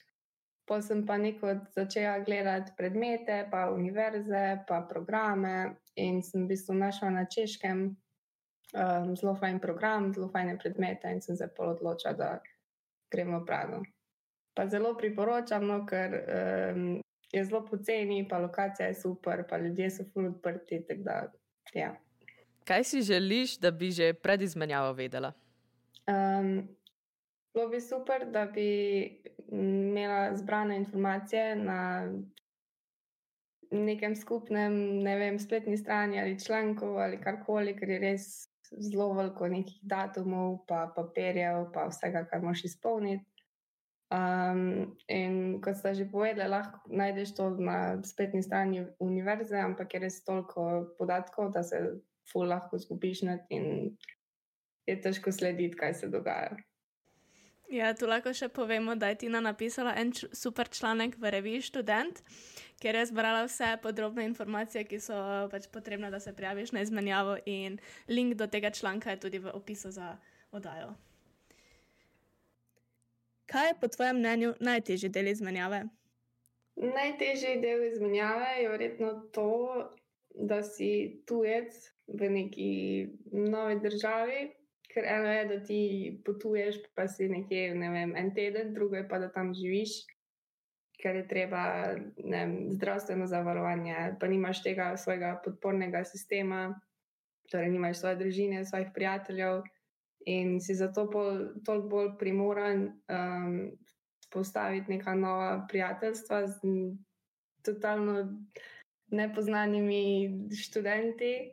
Pa 0.64 0.78
sem 0.82 1.06
pa 1.06 1.16
neko 1.18 1.54
začela 1.74 2.18
gledati 2.22 2.72
predmete, 2.76 3.48
pa 3.50 3.70
univerze, 3.70 4.62
pa 4.68 4.80
programe, 4.88 5.76
in 5.96 6.22
sem 6.22 6.44
v 6.44 6.54
bistvu 6.54 6.74
našla 6.78 7.10
na 7.10 7.24
češkem 7.26 7.96
um, 8.72 9.16
zelo 9.16 9.34
fajn 9.34 9.58
program, 9.60 10.12
zelo 10.14 10.28
fajne 10.32 10.58
predmete, 10.58 11.10
in 11.10 11.20
sem 11.20 11.36
se 11.36 11.48
pa 11.56 11.72
odločila, 11.74 12.12
da 12.12 12.30
gremo 13.10 13.40
v 13.42 13.46
Prago. 13.46 13.82
Pa 14.54 14.68
zelo 14.68 14.94
priporočam, 14.96 15.66
no, 15.66 15.82
ker 15.88 16.14
um, 16.14 17.00
je 17.32 17.44
zelo 17.44 17.64
poceni, 17.66 18.22
pa 18.28 18.38
lokacija 18.38 18.88
je 18.88 19.00
super, 19.00 19.44
pa 19.48 19.58
ljudje 19.58 19.90
so 19.90 20.04
ful 20.12 20.26
odprti. 20.30 20.84
Da, 21.04 21.32
ja. 21.74 21.94
Kaj 22.64 22.84
si 22.84 23.02
želiš, 23.02 23.58
da 23.58 23.70
bi 23.70 23.90
že 23.90 24.12
pred 24.12 24.42
izmenjavo 24.42 24.92
vedela? 24.92 25.32
Um, 26.06 26.68
Bilo 27.54 27.68
bi 27.68 27.80
super, 27.80 28.24
da 28.32 28.46
bi 28.46 28.68
imela 29.52 30.36
zbrane 30.36 30.76
informacije 30.76 31.56
na 31.56 32.08
nekem 33.70 34.16
skupnem, 34.16 34.72
ne 35.02 35.16
vem, 35.16 35.38
spletni 35.38 35.76
strani 35.76 36.20
ali 36.20 36.40
članku 36.40 36.86
ali 36.86 37.20
karkoli, 37.20 37.76
ker 37.76 37.90
je 37.90 37.98
res 37.98 38.24
zelo 38.80 39.12
veliko 39.12 39.48
nekih 39.48 39.80
datumov, 39.82 40.62
pa 40.68 40.86
papirjev, 40.96 41.66
pa 41.74 41.86
vsega, 41.90 42.24
kar 42.30 42.42
moš 42.42 42.64
izpolniti. 42.64 43.28
Um, 44.12 44.96
in 45.08 45.60
kot 45.64 45.78
ste 45.80 45.94
že 45.96 46.04
povedali, 46.12 46.50
lahko 46.52 46.80
najdeš 46.92 47.34
to 47.36 47.50
na 47.56 48.02
spletni 48.04 48.42
strani 48.42 48.84
univerze, 49.00 49.56
ampak 49.56 49.94
je 49.94 50.00
res 50.00 50.18
toliko 50.24 50.66
podatkov, 50.98 51.52
da 51.52 51.62
se 51.62 51.80
ful 52.32 52.48
lahko 52.48 52.78
zgubiš 52.78 53.22
in 53.48 53.96
je 54.86 55.00
težko 55.00 55.32
slediti, 55.32 55.76
kaj 55.76 55.94
se 55.94 56.08
dogaja. 56.12 56.56
Ja, 57.72 57.94
tu 57.96 58.04
lahko 58.04 58.34
še 58.36 58.50
povemo, 58.52 58.92
da 59.00 59.08
je 59.08 59.22
Tina 59.22 59.40
napisala 59.40 59.94
en 59.96 60.10
super 60.12 60.68
članek 60.68 61.14
v 61.16 61.30
reviji 61.32 61.62
Student, 61.70 62.18
kjer 62.82 62.98
je 62.98 63.06
zbrala 63.08 63.46
vse 63.46 63.70
podrobne 63.80 64.26
informacije, 64.28 64.82
ki 64.90 64.98
so 65.00 65.16
pač 65.48 65.70
potrebne, 65.72 66.10
da 66.12 66.20
se 66.20 66.34
prijaviš 66.36 66.74
na 66.76 66.82
izmenjavo, 66.84 67.38
in 67.48 67.78
link 68.12 68.36
do 68.36 68.46
tega 68.46 68.70
članka 68.76 69.14
je 69.14 69.22
tudi 69.24 69.40
v 69.40 69.56
opisu 69.56 69.88
za 69.90 70.18
oddajo. 70.52 70.92
Kaj 73.48 73.68
je 73.70 73.80
po 73.80 73.88
tvojem 73.88 74.20
mnenju 74.20 74.54
najtežji 74.60 75.08
del 75.08 75.32
izmenjave? 75.32 75.86
Najtežji 76.76 77.56
del 77.64 77.88
izmenjave 77.88 78.52
je 78.60 78.68
verjetno 78.68 79.14
to, 79.32 79.48
da 80.34 80.60
si 80.62 81.22
tujec 81.24 81.72
v 82.06 82.28
neki 82.36 82.72
novi 83.32 83.80
državi. 83.80 84.50
Ker 84.92 85.06
eno 85.08 85.28
je, 85.32 85.44
da 85.48 85.58
ti 85.64 85.82
potuješ, 86.24 86.82
pa 86.94 87.06
si 87.08 87.28
nekje 87.28 87.74
ne 87.74 87.90
vem, 87.90 88.16
en 88.16 88.34
teden, 88.34 88.74
drugo 88.74 88.96
je 88.96 89.06
pa, 89.08 89.18
da 89.18 89.30
tam 89.32 89.54
živiš, 89.56 90.02
ker 91.00 91.16
je 91.16 91.26
treba 91.28 91.62
ne 92.16 92.38
vem, 92.38 92.56
zdravstveno 92.76 93.26
zavarovanje, 93.26 94.16
pa 94.20 94.28
nimaš 94.28 94.62
tega 94.62 94.92
svojega 94.96 95.38
podpornega 95.44 96.04
sistema, 96.04 96.66
torej 97.50 97.72
nimaš 97.72 98.02
svoje 98.02 98.16
družine, 98.20 98.64
svojih 98.64 98.92
prijateljev 98.94 99.62
in 100.26 100.60
si 100.60 100.74
zato 100.74 101.08
pol, 101.10 101.40
toliko 101.64 101.88
bolj 101.88 102.10
primoran 102.18 102.84
um, 103.10 103.56
postaviti 104.30 104.92
neka 104.92 105.14
nova 105.14 105.66
prijateljstva 105.68 106.44
m, 106.64 106.98
totalno 107.64 108.44
nepoznanimi 109.12 110.30
študenti. 110.62 111.52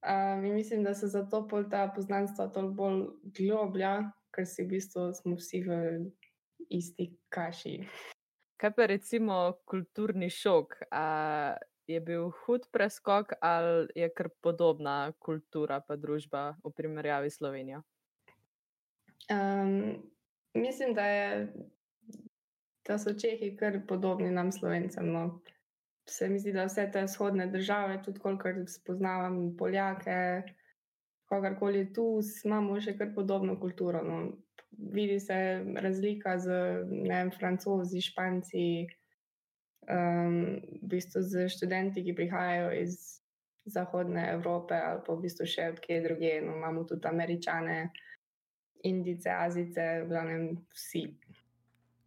Um, 0.00 0.44
in 0.44 0.54
mislim, 0.54 0.84
da 0.84 0.94
so 0.94 1.06
zato 1.06 1.48
ta 1.70 1.92
poznanstva 1.94 2.48
toliko 2.48 2.74
bolj 2.74 3.02
globlja, 3.22 4.12
ker 4.32 4.46
si 4.46 4.64
v 4.64 4.68
bistvu 4.68 5.10
smo 5.14 5.36
vsi 5.36 5.60
v 5.66 5.76
isti 6.70 7.10
kaši. 7.28 7.74
Kaj 8.60 8.72
pa 8.76 8.86
recimo 8.86 9.58
kulturni 9.64 10.30
šok? 10.30 10.76
A 10.90 11.04
je 11.90 12.00
bil 12.00 12.30
hud 12.30 12.66
preskok 12.72 13.32
ali 13.40 13.88
je 13.94 14.08
kar 14.14 14.28
podobna 14.40 15.12
kultura 15.18 15.80
pa 15.80 15.96
družba 15.96 16.54
v 16.64 16.72
primerjavi 16.76 17.30
s 17.30 17.36
Slovenijo? 17.36 17.82
Um, 19.30 20.02
mislim, 20.54 20.94
da, 20.94 21.06
je, 21.06 21.52
da 22.88 22.98
so 22.98 23.14
Čehi 23.14 23.56
kar 23.56 23.80
podobni 23.88 24.30
nam, 24.30 24.52
Slovencem. 24.52 25.12
No. 25.12 25.40
Se 26.10 26.28
mi 26.28 26.40
zdi, 26.42 26.52
da 26.52 26.66
vse 26.66 26.88
te 26.92 27.04
vzhodne 27.06 27.46
države, 27.46 28.00
tudi 28.02 28.18
kolikor 28.18 28.64
spoznavam 28.66 29.56
Poljake, 29.58 30.42
kogarkoli 31.30 31.84
tu, 31.94 32.06
imamo 32.44 32.80
še 32.82 32.96
kar 32.98 33.12
podobno 33.14 33.54
kulturo. 33.60 34.02
No. 34.02 34.22
Vidi 34.70 35.20
se 35.20 35.36
razlika 35.82 36.36
z 36.38 36.56
vem, 37.06 37.30
francozi, 37.34 38.02
španci, 38.02 38.66
um, 39.86 40.36
v 40.82 40.90
bistvu 40.94 41.22
z 41.22 41.48
študenti, 41.54 42.04
ki 42.06 42.16
prihajajo 42.18 42.70
iz 42.82 42.98
Zahodne 43.70 44.24
Evrope 44.32 44.74
ali 44.74 45.02
pa 45.06 45.14
v 45.14 45.26
bistvu 45.26 45.46
še 45.46 45.68
odkje 45.74 46.00
druge. 46.06 46.38
No, 46.42 46.56
imamo 46.58 46.86
tudi 46.88 47.06
američane. 47.08 47.90
Indice, 48.88 49.28
Azice, 49.28 49.82
v 50.04 50.08
glavnem 50.08 50.44
vsi. 50.72 51.02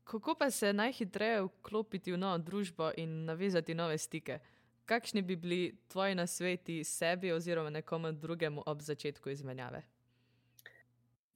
Kako 0.04 0.36
pa 0.36 0.52
se 0.52 0.74
najhitreje 0.74 1.42
vklopiti 1.42 2.12
v 2.12 2.18
novo 2.18 2.38
družbo 2.38 2.92
in 2.98 3.26
navezati 3.26 3.74
nove 3.74 3.98
stike? 3.98 4.40
Kakšni 4.86 5.22
bi 5.22 5.36
bili 5.36 5.78
tvoji 5.88 6.16
nasveti 6.16 6.84
sebi 6.84 7.32
oziroma 7.32 7.70
nekomu 7.70 8.12
drugemu 8.12 8.64
ob 8.66 8.82
začetku 8.82 9.30
izmenjave? 9.30 9.82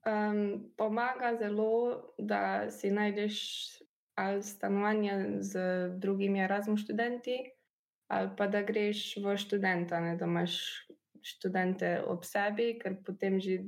Um, 0.07 0.71
pomaga 0.77 1.35
zelo, 1.39 2.03
da 2.17 2.71
si 2.71 2.91
najdeš 2.91 3.37
ali 4.15 4.43
stanovanje 4.43 5.37
z 5.39 5.59
drugimi 5.97 6.39
Erasmus 6.39 6.81
študenti, 6.81 7.37
ali 8.07 8.29
pa 8.37 8.47
da 8.47 8.61
greš 8.61 9.17
v 9.17 9.37
študenta, 9.37 9.99
ne, 9.99 10.15
da 10.17 10.25
imaš 10.25 10.55
študente 11.21 12.01
ob 12.07 12.25
sebi, 12.25 12.79
ker 12.81 12.97
potem 13.05 13.39
že 13.39 13.67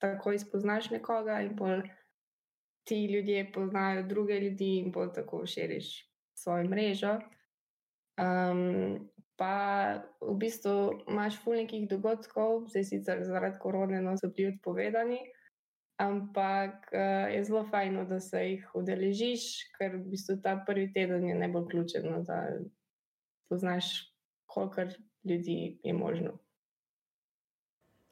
takoj 0.00 0.38
spoznaš 0.38 0.90
nekoga 0.90 1.40
in 1.44 1.56
pol 1.56 1.82
ti 2.86 3.06
ljudje 3.06 3.52
poznajo 3.52 4.02
druge 4.02 4.40
ljudi 4.40 4.76
in 4.78 4.92
pol 4.92 5.12
tako 5.14 5.46
širiš 5.46 5.88
svojo 6.34 6.68
mrežo. 6.68 7.18
Um, 8.16 9.10
pa 9.36 9.54
v 10.20 10.34
bistvu 10.40 11.02
imaš 11.08 11.36
ful 11.42 11.58
nekih 11.60 11.88
dogodkov, 11.88 12.68
zdaj 12.70 12.84
sicer 12.88 13.24
zaradi 13.24 13.58
korone 13.60 14.00
no, 14.00 14.14
so 14.16 14.30
bili 14.32 14.54
odpovedani, 14.54 15.18
ampak 16.00 16.88
uh, 16.92 17.28
je 17.34 17.42
zelo 17.44 17.66
fajno, 17.70 18.06
da 18.08 18.20
se 18.20 18.40
jih 18.44 18.70
udeležiš, 18.74 19.44
ker 19.76 19.98
v 19.98 20.06
bistvu 20.14 20.38
ta 20.44 20.56
prvi 20.66 20.88
teden 20.92 21.28
je 21.28 21.36
najbolj 21.36 21.68
ključen, 21.74 22.08
no, 22.08 22.22
da 22.24 22.40
poznaš, 23.50 23.92
koliko 24.46 24.88
ljudi 25.24 25.78
je 25.82 25.92
možno. 25.92 26.38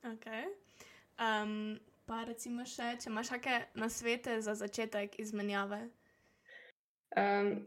Okay. 0.04 0.45
Um, 1.16 1.81
pa 2.06 2.25
recimo 2.28 2.64
še, 2.68 2.94
če 3.00 3.11
imaš 3.11 3.32
kakšne 3.34 3.61
nasvete 3.80 4.38
za 4.44 4.54
začetek 4.58 5.18
izmenjave. 5.23 5.80
Um, 7.16 7.66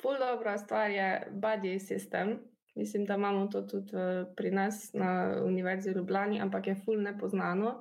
ful 0.00 0.18
dobra 0.20 0.56
stvar 0.58 0.92
je 0.92 1.08
buddy 1.30 1.78
sistem. 1.80 2.38
Mislim, 2.74 3.04
da 3.06 3.14
imamo 3.14 3.46
to 3.46 3.62
tudi 3.62 3.94
uh, 3.94 4.26
pri 4.36 4.50
nas 4.50 4.92
na 4.94 5.38
Univerzi 5.44 5.92
v 5.92 6.00
Ljubljani, 6.00 6.40
ampak 6.42 6.66
je 6.66 6.76
ful 6.84 7.02
nepoznano. 7.02 7.74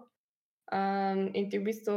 Um, 0.74 1.28
in 1.34 1.50
ti 1.50 1.60
v 1.60 1.66
bistvu, 1.66 1.96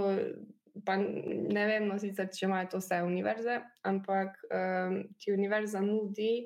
pa 0.85 0.97
ne 0.97 1.65
vem, 1.69 1.87
no, 1.89 1.99
sicer, 2.01 2.29
če 2.33 2.47
imajo 2.49 2.71
to 2.75 2.81
vse 2.83 3.01
univerze, 3.05 3.61
ampak 3.89 4.41
um, 4.49 4.99
ti 5.21 5.33
univerza 5.33 5.81
nudi 5.85 6.45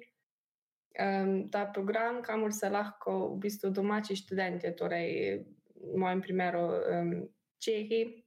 um, 0.99 1.49
ta 1.51 1.65
program, 1.75 2.21
kamor 2.23 2.55
se 2.55 2.71
lahko 2.71 3.33
v 3.33 3.41
bistvu 3.47 3.73
domači 3.75 4.19
študenti, 4.19 4.75
torej 4.79 5.41
v 5.81 5.99
mojem 5.99 6.23
primeru 6.23 6.67
um, 6.69 7.15
Čehi, 7.61 8.25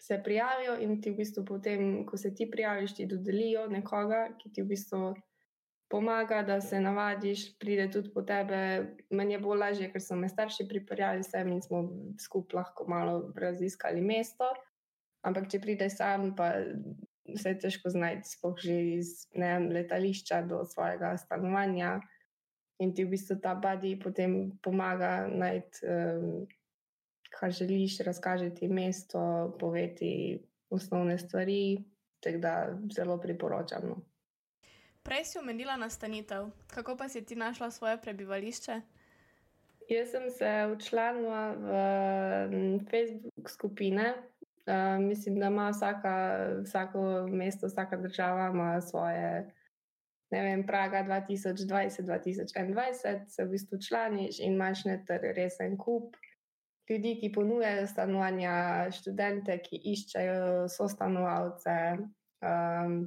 se 0.00 0.20
prijavijo 0.24 0.78
in 0.80 1.00
ti 1.02 1.10
v 1.10 1.20
bistvu 1.20 1.44
potem, 1.44 2.04
ko 2.06 2.16
se 2.16 2.34
ti 2.34 2.48
prijaviš, 2.50 2.94
ti 2.96 3.06
dodelijo 3.06 3.66
nekoga, 3.68 4.28
ki 4.38 4.52
ti 4.52 4.62
v 4.62 4.72
bistvu 4.72 5.14
pomaga, 5.88 6.42
da 6.42 6.60
se 6.60 6.80
navadiš, 6.80 7.58
pride 7.58 7.90
tudi 7.90 8.12
po 8.14 8.22
tebe. 8.22 8.60
Meni 9.10 9.34
je 9.34 9.40
bolj 9.40 9.58
lažje, 9.58 9.90
ker 9.92 10.02
so 10.02 10.16
me 10.16 10.28
starši 10.28 10.68
pripeljali 10.68 11.24
sem 11.24 11.52
in 11.52 11.62
smo 11.62 11.82
skupaj 12.20 12.60
lahko 12.60 12.88
malo 12.88 13.32
raziskali 13.36 14.00
mesto. 14.00 14.48
Ampak, 15.26 15.48
če 15.50 15.60
prideš 15.60 15.98
sam, 15.98 16.30
pa 16.36 16.52
se 17.36 17.54
težko 17.60 17.90
znajti, 17.92 18.28
spoh 18.36 18.56
že 18.60 18.76
iz 18.98 19.26
ne, 19.36 19.58
letališča 19.72 20.42
do 20.48 20.62
svojega 20.64 21.16
stanovanja. 21.20 21.98
In 22.78 22.94
ti 22.94 23.04
v 23.04 23.16
bistvu 23.16 23.40
ta 23.42 23.56
badi 23.58 23.96
potem 23.98 24.52
pomaga 24.62 25.26
najti 25.26 25.82
um, 25.84 26.46
kar 27.28 27.50
želiš, 27.50 27.98
razkažiti 27.98 28.68
mesto, 28.68 29.56
poveti 29.60 30.42
osnovne 30.70 31.18
stvari, 31.18 31.84
tako 32.20 32.38
da 32.38 32.78
zelo 32.96 33.20
priporočam. 33.20 33.82
No. 33.88 33.96
Prej 35.02 35.24
si 35.24 35.38
omenila 35.38 35.76
nastanitev, 35.76 36.50
kako 36.66 36.96
pa 36.96 37.08
si 37.08 37.24
ti 37.24 37.36
našla 37.36 37.70
svoje 37.70 38.00
prebivališče? 38.00 38.80
Jaz 39.88 40.10
sem 40.10 40.30
se 40.30 40.74
včlanila 40.74 41.52
v 41.52 41.68
Facebook 42.90 43.50
skupine. 43.50 44.14
Uh, 44.68 44.74
mislim, 45.00 45.40
da 45.40 45.46
ima 45.46 45.70
vsaka, 45.70 46.46
vsako 46.64 47.26
mesto, 47.26 47.66
vsaka 47.66 47.96
država 47.96 48.50
ima 48.52 48.80
svoje, 48.80 49.50
ne 50.30 50.42
vem, 50.42 50.66
praga 50.66 51.04
2020-2021, 51.08 53.28
se 53.28 53.44
v 53.44 53.48
bistvu 53.48 53.78
članiš 53.88 54.40
in 54.40 54.52
imaš 54.52 54.84
neter 54.84 55.20
resen 55.36 55.78
kup 55.78 56.16
ljudi, 56.88 57.18
ki 57.20 57.32
ponujajo 57.32 57.86
stanovanja, 57.86 58.52
študente, 58.94 59.58
ki 59.64 59.80
iščejo 59.92 60.68
sostanovalce. 60.72 61.74
Um, 62.44 63.00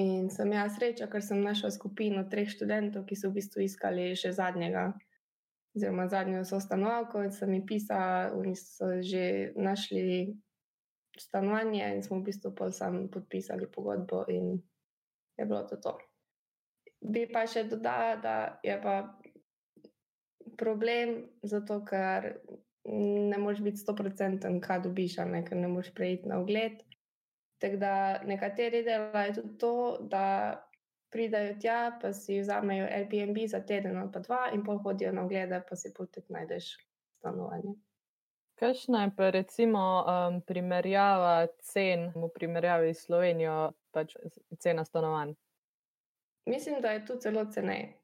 in 0.00 0.30
sem 0.30 0.52
jaz 0.52 0.76
sreča, 0.76 1.08
ker 1.12 1.24
sem 1.24 1.42
našla 1.44 1.70
skupino 1.74 2.24
treh 2.30 2.48
študentov, 2.48 3.06
ki 3.08 3.16
so 3.16 3.30
v 3.30 3.40
bistvu 3.40 3.64
iskali 3.64 4.10
še 4.18 4.32
zadnjega, 4.36 4.90
oziroma 5.76 6.08
zadnjo 6.12 6.44
sostanovalko, 6.48 7.24
in 7.24 7.32
sem 7.32 7.52
jim 7.56 7.64
pisala, 7.68 8.32
oni 8.36 8.56
so 8.56 8.90
že 9.04 9.52
našli 9.56 10.36
stanovanje, 11.20 11.84
in 11.96 12.04
smo 12.04 12.20
v 12.20 12.28
bistvu 12.28 12.52
pol 12.56 12.72
sam 12.72 13.06
podpisali 13.12 13.68
pogodbo, 13.72 14.24
in 14.28 14.56
je 15.36 15.44
bilo 15.44 15.64
to. 15.68 15.80
to. 15.80 15.96
Bi 17.00 17.26
pa 17.28 17.44
še 17.48 17.64
dodala, 17.68 18.16
da 18.20 18.36
je 18.64 18.76
pa 18.80 19.00
problem, 20.56 21.18
zato 21.44 21.82
ker 21.84 22.36
ne 22.88 23.38
moreš 23.38 23.60
biti 23.60 23.82
stoprocenten, 23.82 24.60
kaj 24.60 24.80
dobiš, 24.80 25.16
ne, 25.26 25.42
ker 25.44 25.58
ne 25.58 25.68
moreš 25.68 25.94
prejti 25.94 26.28
na 26.28 26.38
ogled. 26.40 26.82
Tako 27.58 27.76
da 27.76 28.22
nekateri 28.22 28.82
delajo 28.84 29.34
tudi 29.34 29.58
to, 29.58 29.74
da 30.00 30.24
pridajo 31.10 31.54
tja, 31.60 31.98
pa 32.02 32.12
si 32.12 32.40
vzamejo 32.40 32.86
Airbnb 32.90 33.38
za 33.48 33.60
teden 33.60 33.96
ali 33.96 34.12
pa 34.12 34.20
dva 34.20 34.50
in 34.54 34.64
pa 34.64 34.76
hodijo 34.84 35.12
na 35.12 35.24
oglede, 35.24 35.62
pa 35.68 35.76
si 35.76 35.94
potem 35.94 36.24
najdeš 36.28 36.76
stanovanje. 37.18 37.74
Kakšna 38.56 39.02
je 39.02 39.10
pa 39.16 39.30
recimo 39.30 39.80
um, 40.04 40.40
primerjava 40.40 41.46
cen 41.60 42.12
v 42.14 42.28
primerjavi 42.34 42.94
s 42.94 43.04
Slovenijo, 43.04 43.72
pač 43.92 44.16
cena 44.58 44.84
stanovanj? 44.84 45.34
Mislim, 46.46 46.80
da 46.80 46.90
je 46.90 47.04
tu 47.06 47.16
celo 47.20 47.44
ceneje, 47.52 47.98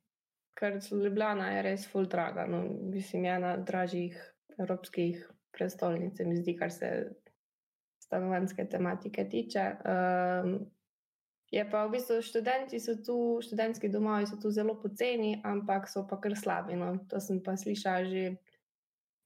ker 0.55 0.81
Ljubljana 0.91 1.51
je 1.55 1.63
res 1.63 1.87
full 1.89 2.07
draga. 2.07 2.47
No, 2.47 2.65
mislim, 2.93 3.25
ena 3.25 3.57
dražjih 3.57 4.32
evropskih 4.59 5.23
prestolnic, 5.53 6.21
mi 6.25 6.37
zdi, 6.37 6.57
kar 6.57 6.73
se 6.73 7.13
stanovanske 8.03 8.65
tematike 8.69 9.25
tiče. 9.29 9.65
Um, 9.85 10.55
je 11.53 11.65
pa 11.71 11.85
v 11.87 11.93
bistvu 11.97 12.23
študenti 12.25 12.81
so 12.81 12.97
tu, 13.05 13.17
študentski 13.45 13.89
domovi 13.93 14.27
so 14.27 14.37
tu 14.41 14.51
zelo 14.51 14.75
poceni, 14.81 15.37
ampak 15.45 15.89
so 15.89 16.07
pa 16.09 16.17
kar 16.21 16.37
slabi. 16.37 16.77
No. 16.77 16.97
To 17.13 17.21
sem 17.21 17.43
pa 17.45 17.57
slišala 17.57 18.09
že, 18.09 18.25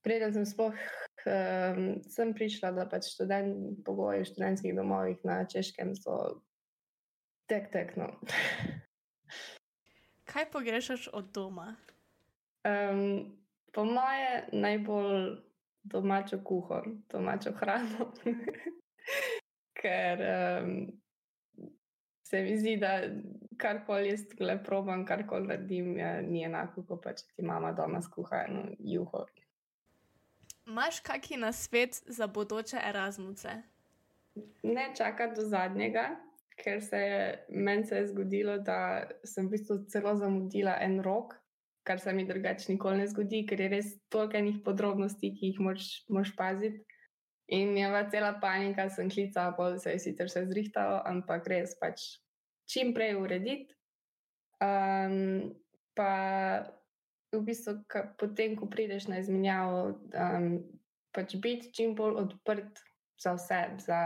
preden 0.03 0.33
sem 0.35 0.45
sploh 0.45 0.75
um, 1.27 2.01
sem 2.07 2.33
prišla, 2.33 2.71
da 2.75 2.87
pač 2.89 3.11
študent, 3.13 3.83
pogoji 3.87 4.23
v 4.23 4.29
študentskih 4.31 4.75
domovih 4.75 5.19
na 5.27 5.43
češkem 5.47 5.95
so 5.95 6.43
tek 7.47 7.71
tekno. 7.71 8.11
Kaj 10.27 10.51
pogrešaš 10.51 11.07
od 11.15 11.31
doma? 11.31 11.75
Um, 12.67 13.36
po 13.77 13.85
moje 13.85 14.49
najbolj 14.51 15.35
domačo 15.83 16.39
kuho, 16.43 16.81
domačo 17.09 17.51
hrano. 17.51 18.11
Ker 19.81 20.23
um, 20.63 20.87
se 22.25 22.41
mi 22.41 22.57
zdi, 22.57 22.73
da 22.81 23.01
karkoli 23.57 24.09
jaz 24.09 24.23
tukaj 24.31 24.63
probam, 24.63 25.05
karkoli 25.05 25.47
naredim, 25.47 25.93
je, 25.97 26.09
ni 26.25 26.41
enako, 26.49 26.87
kot 26.89 27.03
pa 27.03 27.13
če 27.13 27.29
ti 27.35 27.45
mama 27.45 27.69
doma 27.77 28.01
skuha 28.01 28.47
eno 28.47 28.65
juho. 28.79 29.27
Máš 30.65 31.03
kakšen 31.05 31.45
nasvet 31.45 32.01
za 32.09 32.25
bodoče 32.27 32.81
Erasmuse? 32.81 33.59
Ne 34.63 34.89
čakati 34.97 35.37
do 35.37 35.45
zadnjega, 35.45 36.09
ker 36.57 36.81
se 36.81 36.97
je 36.97 37.21
meni 37.49 37.85
se 37.85 38.01
je 38.01 38.09
zgodilo, 38.09 38.57
da 38.57 39.05
sem 39.21 39.45
v 39.45 39.53
bistvu 39.53 39.83
celo 39.93 40.17
zamudila 40.17 40.79
en 40.81 41.03
rok, 41.05 41.36
kar 41.87 41.99
se 42.03 42.13
mi 42.13 42.27
drugače 42.27 42.71
nikoli 42.73 42.97
ne 42.97 43.07
zgodi, 43.07 43.45
ker 43.47 43.61
je 43.63 43.69
res 43.71 43.91
toliko 44.11 44.37
enih 44.37 44.59
podrobnosti, 44.65 45.31
ki 45.39 45.51
jih 45.53 45.59
moraš 45.63 46.33
paziti. 46.35 46.83
In 47.47 47.77
je 47.77 47.87
bila 47.87 48.09
cela 48.11 48.33
panika, 48.41 48.89
sem 48.91 49.09
klicala, 49.09 49.53
pa 49.55 49.69
se 49.79 49.93
je 49.95 49.99
sicer 50.03 50.27
vse 50.27 50.43
zrihtalo, 50.49 50.99
ampak 51.07 51.47
res 51.47 51.77
pač 51.79 52.03
čim 52.67 52.91
prej 52.93 53.15
urediti. 53.15 53.71
Um, 54.59 55.53
pa 55.95 56.11
v 57.31 57.39
bistvu, 57.47 57.77
ka, 57.87 58.03
potem, 58.19 58.57
ko 58.59 58.67
prideš 58.67 59.07
na 59.07 59.21
izmenjavo, 59.23 59.95
um, 60.11 60.49
pač 61.15 61.37
biti 61.39 61.71
čim 61.71 61.95
bolj 61.95 62.19
odprt 62.25 62.83
za 63.21 63.37
vse, 63.39 63.61
za 63.85 64.01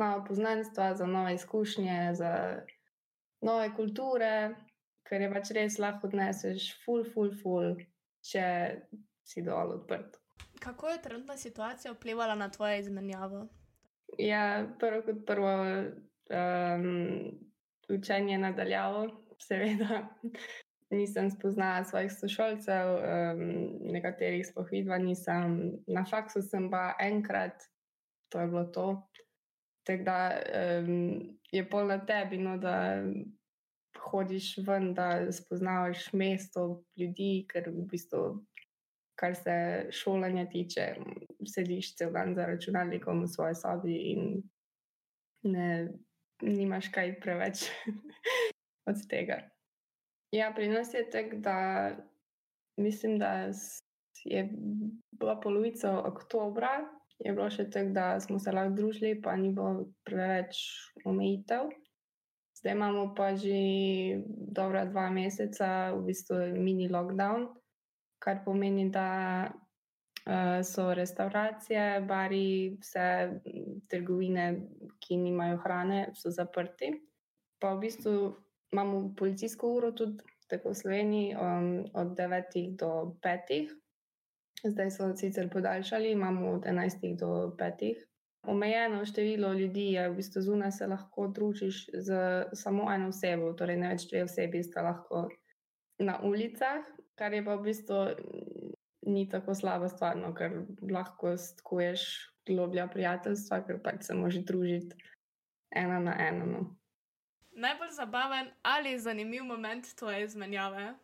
nove 0.00 0.24
poznanstva, 0.24 0.94
za 0.96 1.06
nove 1.06 1.34
izkušnje, 1.34 2.14
za 2.16 2.32
nove 3.44 3.74
kulture, 3.76 4.54
ker 5.08 5.24
je 5.24 5.30
pač 5.32 5.52
res 5.56 5.78
lahko 5.80 6.08
odneseš, 6.10 6.70
full, 6.84 7.04
full, 7.14 7.32
full, 7.42 7.76
če 8.24 8.44
si 9.24 9.44
dol 9.44 9.78
odprt. 9.78 10.18
Kako 10.60 10.88
je 10.92 11.02
trenutna 11.02 11.36
situacija 11.36 11.94
vplivala 11.94 12.34
na 12.34 12.48
tvoje 12.50 12.80
izmenjavo? 12.80 13.46
Ja, 14.18 14.66
prvo 14.80 15.02
kot 15.06 15.26
prvo, 15.26 15.52
um, 16.30 16.86
učenje 17.88 18.38
nadaljavo, 18.38 19.06
seveda. 19.38 20.08
Nisem 20.90 21.28
spoznala 21.30 21.84
svojih 21.84 22.12
sošolcev, 22.12 22.94
um, 22.96 23.42
nekaterih 23.92 24.46
spohvidva 24.48 24.96
nisem, 24.98 25.58
na 25.84 26.00
faksu 26.08 26.40
sem 26.42 26.70
pa 26.72 26.94
enkrat, 27.04 27.66
to 28.32 28.40
je 28.40 28.46
bilo 28.46 28.64
to. 28.72 28.86
Tako 29.84 30.04
da 30.04 30.16
um, 30.80 31.20
je 31.52 31.64
pol 31.68 31.92
na 31.92 31.98
tebi, 32.06 32.38
no, 32.40 32.56
da 32.56 33.04
hodiš 34.10 34.56
ven, 34.66 34.92
da 34.94 35.32
spoznavaš 35.32 36.12
mesto, 36.12 36.82
ljudi, 36.96 37.46
ker 37.50 37.70
v 37.70 37.86
bistvu, 37.90 38.22
kar 39.18 39.34
se 39.36 39.56
šolanja 39.94 40.46
tiče, 40.52 40.86
sediš 41.46 41.94
cel 41.98 42.12
dan 42.14 42.34
za 42.34 42.46
računalnikom 42.46 43.22
v 43.24 43.30
svoji 43.32 43.58
sobi 43.58 43.96
in 44.12 44.42
ne, 45.48 45.88
nimaš 46.42 46.90
kaj 46.94 47.16
preveč 47.20 47.66
od 48.90 49.02
tega. 49.10 49.42
Ja, 50.34 50.52
pri 50.54 50.68
nas 50.68 50.94
je 50.94 51.06
tako, 51.10 51.40
da 51.40 51.58
mislim, 52.76 53.18
da 53.18 53.50
je 54.24 54.48
bila 55.10 55.40
polovica 55.40 55.98
oktobra, 55.98 56.84
je 57.18 57.32
bilo 57.32 57.48
še 57.50 57.66
tako, 57.70 57.94
da 57.96 58.06
smo 58.20 58.38
se 58.38 58.52
lahko 58.52 58.76
družili, 58.76 59.16
pa 59.22 59.36
ni 59.36 59.50
bilo 59.54 59.88
preveč 60.06 60.60
omejitev. 61.04 61.72
Zdaj 62.58 62.72
imamo 62.72 63.14
pa 63.14 63.36
že 63.38 63.54
dobra 64.26 64.84
dva 64.84 65.10
meseca, 65.14 65.94
v 65.94 66.10
bistvu 66.10 66.58
mini 66.58 66.88
lockdown, 66.90 67.46
kar 68.18 68.42
pomeni, 68.44 68.90
da 68.90 69.46
uh, 69.46 70.58
so 70.66 70.90
restauracije, 70.94 72.02
bari, 72.02 72.74
vse 72.82 73.38
trgovine, 73.86 74.48
ki 74.98 75.16
nimajo 75.22 75.60
hrane, 75.62 76.10
so 76.18 76.34
zaprti. 76.34 76.90
Pa 77.62 77.74
v 77.74 77.86
bistvu 77.86 78.14
imamo 78.72 79.14
policijsko 79.14 79.70
uro 79.78 79.92
tudi 79.92 80.18
tako 80.50 80.74
v 80.74 80.74
Sloveniji 80.74 81.36
um, 81.38 81.86
od 81.94 82.18
9 82.18 82.74
do 82.74 83.14
5. 83.22 83.70
Zdaj 84.64 84.90
so 84.90 85.14
sicer 85.16 85.46
podaljšali, 85.50 86.10
imamo 86.10 86.58
od 86.58 86.66
11 86.66 87.16
do 87.18 87.54
5 87.54 88.17
omejeno 88.48 89.04
število 89.04 89.52
ljudi, 89.52 89.92
je 89.92 90.08
v 90.08 90.16
bistvu 90.16 90.42
zunaj 90.42 90.72
se 90.72 90.86
lahko 90.86 91.26
družiš 91.28 91.82
z 91.92 92.18
samo 92.52 92.88
eno 92.92 93.12
osebo, 93.12 93.52
torej 93.52 93.76
ne 93.76 93.92
več 93.92 94.08
dve 94.10 94.24
osebi 94.24 94.62
sta 94.64 94.82
lahko 94.86 95.28
na 95.98 96.18
ulicah, 96.24 96.86
kar 97.18 97.34
je 97.34 97.44
pa 97.44 97.56
v 97.58 97.68
bistvu 97.68 98.00
ni 99.08 99.28
tako 99.28 99.54
slaba 99.54 99.88
stvar, 99.88 100.16
no, 100.16 100.32
ker 100.34 100.62
lahko 100.90 101.36
stkuješ 101.36 102.04
globlja 102.48 102.86
prijateljstva, 102.92 103.62
ker 103.66 103.80
pač 103.84 104.08
se 104.08 104.16
moraš 104.16 104.42
družiti 104.48 104.96
ena 105.76 105.98
na 106.00 106.14
eno. 106.28 106.46
No. 106.46 106.62
Najbolj 107.58 107.90
zabaven 107.96 108.52
ali 108.62 108.98
zanimiv 108.98 109.44
moment 109.44 109.94
tvoje 109.98 110.24
izmenjave? 110.24 110.94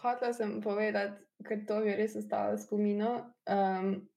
Hotela 0.00 0.32
sem 0.32 0.58
povedati, 0.60 1.22
ker 1.46 1.62
to 1.68 1.80
mi 1.80 1.90
je 1.90 1.96
res 1.96 2.16
ostalo 2.18 2.58
spomino. 2.58 3.12
Um, 3.48 4.08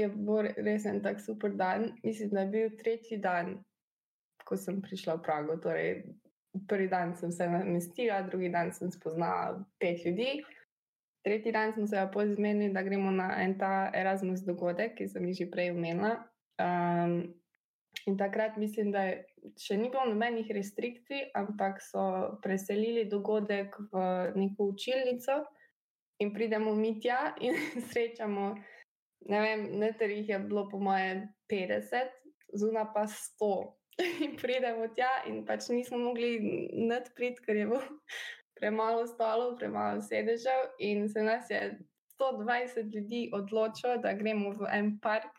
je 0.00 0.08
bil 0.08 0.50
res 0.56 0.84
en 0.86 1.00
tak 1.02 1.20
super 1.20 1.54
dan. 1.56 1.90
Mislim, 2.04 2.30
da 2.30 2.44
je 2.44 2.52
bil 2.52 2.76
tretji 2.78 3.18
dan, 3.22 3.56
ko 4.44 4.56
sem 4.56 4.80
prišla 4.82 5.18
v 5.18 5.22
Prago. 5.26 5.56
Torej, 5.62 6.04
prvi 6.68 6.88
dan 6.88 7.16
sem 7.16 7.32
se 7.32 7.48
namestila, 7.48 8.22
drugi 8.22 8.48
dan 8.48 8.72
sem 8.72 8.90
spoznala 8.90 9.64
pet 9.80 10.04
ljudi. 10.04 10.44
Tretji 11.24 11.52
dan 11.52 11.72
smo 11.74 11.86
se 11.86 12.08
pa 12.12 12.26
zmenili, 12.26 12.72
da 12.72 12.82
gremo 12.82 13.10
na 13.10 13.32
en 13.42 13.58
ta 13.58 13.90
Erasmus 13.94 14.44
dogodek, 14.46 14.94
ki 14.94 15.08
sem 15.08 15.26
jih 15.26 15.42
že 15.42 15.50
prej 15.50 15.72
omenila. 15.74 16.14
Um, 16.62 17.34
in 18.06 18.16
takrat 18.16 18.56
mislim, 18.56 18.92
da 18.94 19.08
še 19.58 19.76
ni 19.76 19.90
bilo 19.90 20.06
nobenih 20.06 20.50
restrikcij, 20.54 21.32
ampak 21.34 21.82
so 21.82 22.38
preselili 22.42 23.08
dogodek 23.10 23.74
v 23.90 24.06
neko 24.36 24.70
učilnico 24.72 25.42
in 26.22 26.32
pridemo 26.32 26.74
mi 26.74 27.00
tja 27.00 27.34
in 27.40 27.58
srečamo 27.90 28.54
ne 29.28 29.40
vem, 29.42 29.66
neter 29.80 30.10
jih 30.10 30.28
je 30.28 30.38
bilo 30.38 30.68
po 30.70 30.78
moje 30.78 31.28
50, 31.52 32.14
zuna 32.54 32.86
pa 32.94 33.06
100. 33.06 33.50
In 34.24 34.36
pridemo 34.36 34.88
tja, 34.92 35.08
in 35.24 35.44
pač 35.48 35.70
nismo 35.72 35.96
mogli 35.98 36.36
nadpriti, 36.88 37.40
ker 37.46 37.56
je 37.56 37.66
bilo 37.70 37.80
premalo 38.58 39.06
stolov, 39.08 39.56
premalo 39.56 40.02
sedežev, 40.04 40.66
in 40.78 41.08
se 41.08 41.24
nas 41.24 41.50
je 41.50 41.78
120 42.20 42.94
ljudi 42.94 43.30
odločilo, 43.32 43.96
da 44.04 44.12
gremo 44.12 44.52
v 44.56 44.68
en 44.72 44.98
park. 45.00 45.32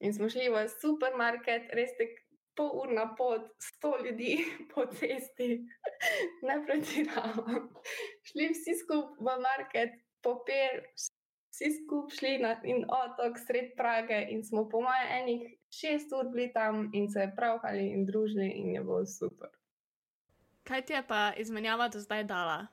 In 0.00 0.12
smo 0.16 0.28
šli 0.28 0.48
v 0.52 0.64
supermarket, 0.68 1.68
res 1.76 1.92
te 1.98 2.08
pol 2.56 2.70
urna 2.82 3.06
pot, 3.18 3.46
100 3.84 3.92
ljudi 4.06 4.32
po 4.72 4.86
cesti, 4.86 5.60
ne 6.42 6.58
pretiravam. 6.66 7.68
Šli 8.30 8.50
vsi 8.52 8.78
skupaj 8.80 9.20
v 9.20 9.38
market, 9.44 9.96
popir, 10.24 10.82
vsi 11.54 11.70
skupaj 11.72 12.16
šli 12.16 12.38
na 12.38 12.56
otok 12.88 13.38
sred 13.38 13.76
Prage 13.76 14.26
in 14.30 14.44
smo 14.44 14.68
po 14.68 14.80
mojem 14.80 15.08
enih 15.10 15.42
šest 15.70 16.12
ur 16.12 16.30
bili 16.30 16.52
tam 16.52 16.90
in 16.92 17.10
se 17.10 17.32
pravkali 17.36 17.86
in 17.88 18.06
družili 18.06 18.48
in 18.50 18.74
je 18.74 18.80
bilo 18.80 19.06
super. 19.06 19.48
Kaj 20.64 20.82
ti 20.82 20.92
je 20.92 21.02
pa 21.08 21.32
izmenjava 21.36 21.88
do 21.88 22.00
zdaj 22.00 22.24
dala? 22.24 22.66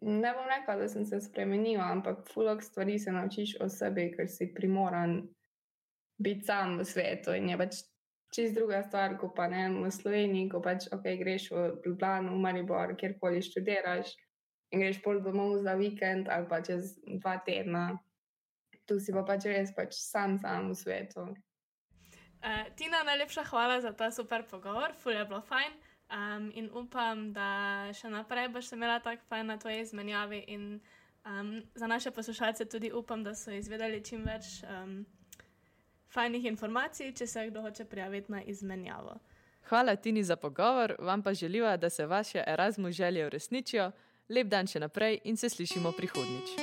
Ne 0.00 0.32
bom 0.34 0.46
rekla, 0.46 0.76
da 0.76 0.88
sem 0.88 1.06
se 1.06 1.20
spremenila, 1.20 1.84
ampak 1.92 2.28
fulok 2.32 2.62
stvari 2.62 2.98
se 2.98 3.12
naučiš 3.12 3.56
o 3.60 3.68
sebi, 3.68 4.12
ker 4.16 4.28
si 4.28 4.52
primoran 4.54 5.22
biti 6.18 6.44
sam 6.44 6.78
v 6.78 6.84
svetu 6.84 7.34
in 7.34 7.48
je 7.48 7.58
pač 7.58 7.80
čist 8.34 8.54
druga 8.54 8.82
stvar, 8.82 9.16
ko 9.18 9.30
pa 9.34 9.46
ne 9.48 9.68
v 9.70 9.90
Sloveniji, 9.90 10.50
ko 10.50 10.60
pač 10.60 10.86
ok, 10.92 11.06
greš 11.18 11.50
v 11.50 11.64
Ljubljano, 11.86 12.34
v 12.34 12.42
Maribor, 12.46 12.94
kjerkoli 12.96 13.42
študiraš 13.42 14.12
in 14.74 14.82
greš 14.82 14.98
pol 15.02 15.22
domov 15.22 15.62
za 15.62 15.76
vikend 15.78 16.28
ali 16.28 16.48
pa 16.50 16.60
čez 16.60 16.98
dva 17.06 17.38
tedna. 17.46 17.94
Tu 18.84 18.98
si 19.00 19.14
pa 19.14 19.22
pač 19.24 19.46
res 19.48 19.72
pač 19.72 19.94
sam, 19.96 20.36
sam 20.38 20.68
v 20.68 20.76
svetu. 20.76 21.30
Uh, 22.44 22.68
Tina, 22.76 23.00
najlepša 23.06 23.46
hvala 23.48 23.80
za 23.80 23.94
ta 23.96 24.10
super 24.12 24.44
pogovor, 24.44 24.92
fulj 25.00 25.16
je 25.16 25.24
bilo 25.24 25.40
fajn. 25.40 25.72
Um, 26.12 26.50
in 26.52 26.68
upam, 26.68 27.30
da 27.32 27.88
še 27.96 28.10
naprej 28.12 28.50
boš 28.52 28.74
imela 28.76 28.98
tako 29.00 29.24
fajn 29.30 29.46
na 29.48 29.56
tvoji 29.56 29.80
izmenjavi. 29.80 30.44
In 30.52 30.80
um, 31.24 31.62
za 31.74 31.86
naše 31.86 32.10
poslušalce 32.10 32.68
tudi 32.68 32.92
upam, 32.92 33.24
da 33.24 33.32
so 33.34 33.50
izvedeli 33.50 34.04
čim 34.04 34.26
več 34.28 34.60
um, 34.68 35.06
fajnih 36.12 36.44
informacij, 36.52 37.14
če 37.16 37.26
se 37.26 37.46
kdo 37.48 37.64
hoče 37.64 37.88
prijaviti 37.88 38.32
na 38.32 38.42
izmenjavo. 38.42 39.16
Hvala 39.68 39.96
Tini 39.96 40.24
za 40.24 40.36
pogovor, 40.36 40.94
vam 40.98 41.22
pa 41.22 41.34
želiva, 41.34 41.76
da 41.76 41.90
se 41.90 42.06
vaše 42.06 42.44
Erasmus 42.46 42.94
želje 42.94 43.26
uresničijo. 43.26 43.90
Lep 44.32 44.48
dan 44.48 44.64
še 44.64 44.80
naprej 44.80 45.20
in 45.28 45.36
se 45.36 45.52
slišimo 45.52 45.92
prihodnič. 45.92 46.56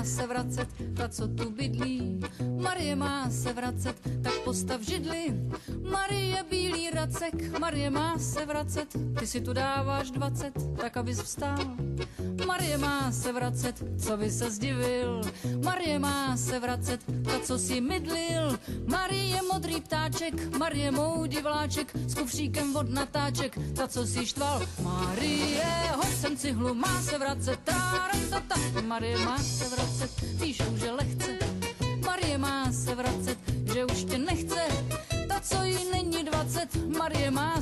se 0.00 0.26
vracet, 0.26 0.68
ta, 0.96 1.08
co 1.08 1.28
tu 1.28 1.50
bydlí. 1.50 2.20
Marie 2.62 2.96
má 2.96 3.30
se 3.30 3.52
vracet, 3.52 3.96
tak 4.22 4.32
postav 4.44 4.80
židli. 4.80 5.32
Marie 5.90 6.44
bílý 6.50 6.90
racek, 6.90 7.58
Marie 7.58 7.90
má 7.90 8.18
se 8.18 8.46
vracet, 8.46 8.88
ty 9.18 9.26
si 9.26 9.40
tu 9.40 9.52
dáváš 9.52 10.10
20, 10.10 10.76
tak 10.76 10.96
abys 10.96 11.22
vstál. 11.22 11.76
Marie 12.46 12.78
má 12.78 13.12
se 13.12 13.32
vracet, 13.32 13.82
co 14.04 14.16
by 14.16 14.30
se 14.30 14.50
zdivil. 14.50 15.20
Marie 15.64 15.98
má 15.98 16.36
se 16.36 16.60
vracet, 16.60 17.00
ta, 17.24 17.40
co 17.42 17.58
si 17.58 17.80
mydlil. 17.80 18.58
Marie 18.86 19.42
modrý 19.52 19.80
ptáček, 19.80 20.56
Marie 20.58 20.90
mou 20.90 21.26
divláček, 21.26 21.96
s 22.06 22.14
kufříkem 22.14 22.76
od 22.76 22.90
natáček, 22.90 23.58
ta, 23.76 23.88
co 23.88 24.06
si 24.06 24.26
štval. 24.26 24.62
Marie, 24.82 25.66
hoď 25.96 26.14
sem 26.20 26.36
cihlu, 26.36 26.74
má 26.74 27.02
se 27.02 27.18
vracet, 27.18 27.60
tárantata. 27.64 28.54
Marie 28.86 29.18
má 29.18 29.38
se 29.38 29.64
vracet, 29.64 30.10
píšou, 30.40 30.76
že 30.76 30.90
lehce. 30.90 31.39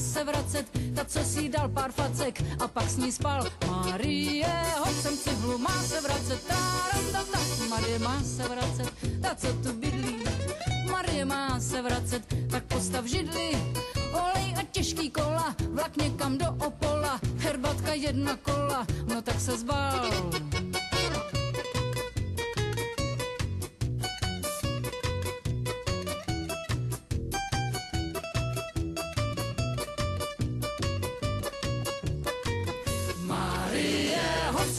Se 0.08 0.24
vracet. 0.24 0.66
Ta, 0.94 1.04
co 1.04 1.20
si 1.24 1.48
dal 1.48 1.68
pár 1.68 1.92
facek 1.92 2.42
a 2.58 2.68
pak 2.68 2.88
s 2.90 2.96
ní 2.96 3.12
spal. 3.12 3.44
Marie, 3.66 4.48
hoď 4.78 4.94
sem 4.94 5.16
cihlu, 5.16 5.58
má 5.58 5.82
se 5.82 6.00
vracet. 6.00 6.40
Tárantata. 6.48 7.38
Marie 7.68 7.98
má 7.98 8.20
se 8.22 8.48
vracet, 8.48 8.92
ta, 9.22 9.34
co 9.34 9.52
tu 9.52 9.72
bydlí. 9.72 10.16
Marie 10.90 11.24
má 11.24 11.60
se 11.60 11.82
vracet, 11.82 12.22
tak 12.50 12.64
postav 12.64 13.04
židli. 13.04 13.52
Olej 14.12 14.54
a 14.56 14.62
těžký 14.70 15.10
kola, 15.10 15.54
vlak 15.70 15.96
někam 15.96 16.38
do 16.38 16.46
Opola. 16.66 17.20
Herbatka 17.36 17.94
jedna 17.94 18.36
kola, 18.36 18.86
no 19.14 19.22
tak 19.22 19.40
se 19.40 19.56
zbal. 19.56 20.10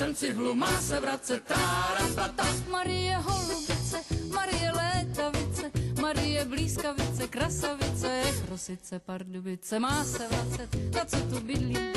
Hoď 0.10 0.18
sem 0.18 0.30
cihlu, 0.30 0.56
má 0.56 0.82
se 0.82 1.00
vracet, 1.00 1.44
tárapata. 1.44 2.44
Marie 2.72 3.16
holubice, 3.16 3.98
Marie 4.34 4.72
létavice, 4.72 5.72
Marie 6.02 6.46
blízkavice, 6.46 7.28
krasavice, 7.28 8.22
chrosice, 8.46 9.00
pardubice, 9.00 9.80
má 9.80 10.04
se 10.04 10.28
vracet, 10.28 10.70
ta, 10.92 11.06
co 11.06 11.18
tu 11.18 11.40
bydlí. 11.40 11.94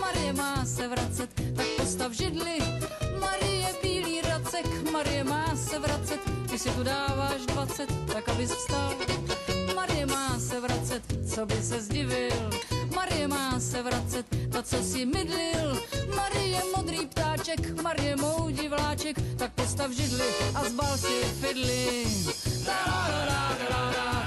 Marie 0.00 0.32
má 0.32 0.64
se 0.64 0.88
vracet, 0.88 1.30
tak 1.56 1.66
postav 1.76 2.12
židli. 2.12 2.58
Marie 3.20 3.68
bílý 3.82 4.20
racek, 4.20 4.90
Marie 4.92 5.24
má 5.24 5.56
se 5.56 5.78
vracet, 5.78 6.20
ty 6.50 6.58
si 6.58 6.70
tu 6.70 6.82
dáváš 6.82 7.46
20, 7.46 7.88
tak 8.12 8.28
abys 8.28 8.50
vstal. 8.50 8.94
Marie 9.74 10.06
má 10.06 10.38
se 10.38 10.60
vracet, 10.60 11.02
co 11.34 11.46
by 11.46 11.62
se 11.62 11.80
zdivil. 11.80 12.67
Marie 13.18 13.28
má 13.28 13.60
se 13.60 13.82
vracet, 13.82 14.26
ta, 14.52 14.62
co 14.62 14.82
si 14.82 15.06
mydlil. 15.06 15.82
Marie 16.16 16.62
modrý 16.76 17.06
ptáček, 17.06 17.82
Marie 17.82 18.16
mou 18.16 18.50
divláček, 18.50 19.16
tak 19.36 19.52
postav 19.58 19.90
židli 19.90 20.30
a 20.54 20.64
zbal 20.64 20.98
si 20.98 21.26
fidli. 21.42 22.06
Ta, 22.64 22.72
ta, 22.72 23.26
ta, 23.26 23.56
ta, 23.58 23.66
ta, 23.68 23.92
ta, 23.92 24.17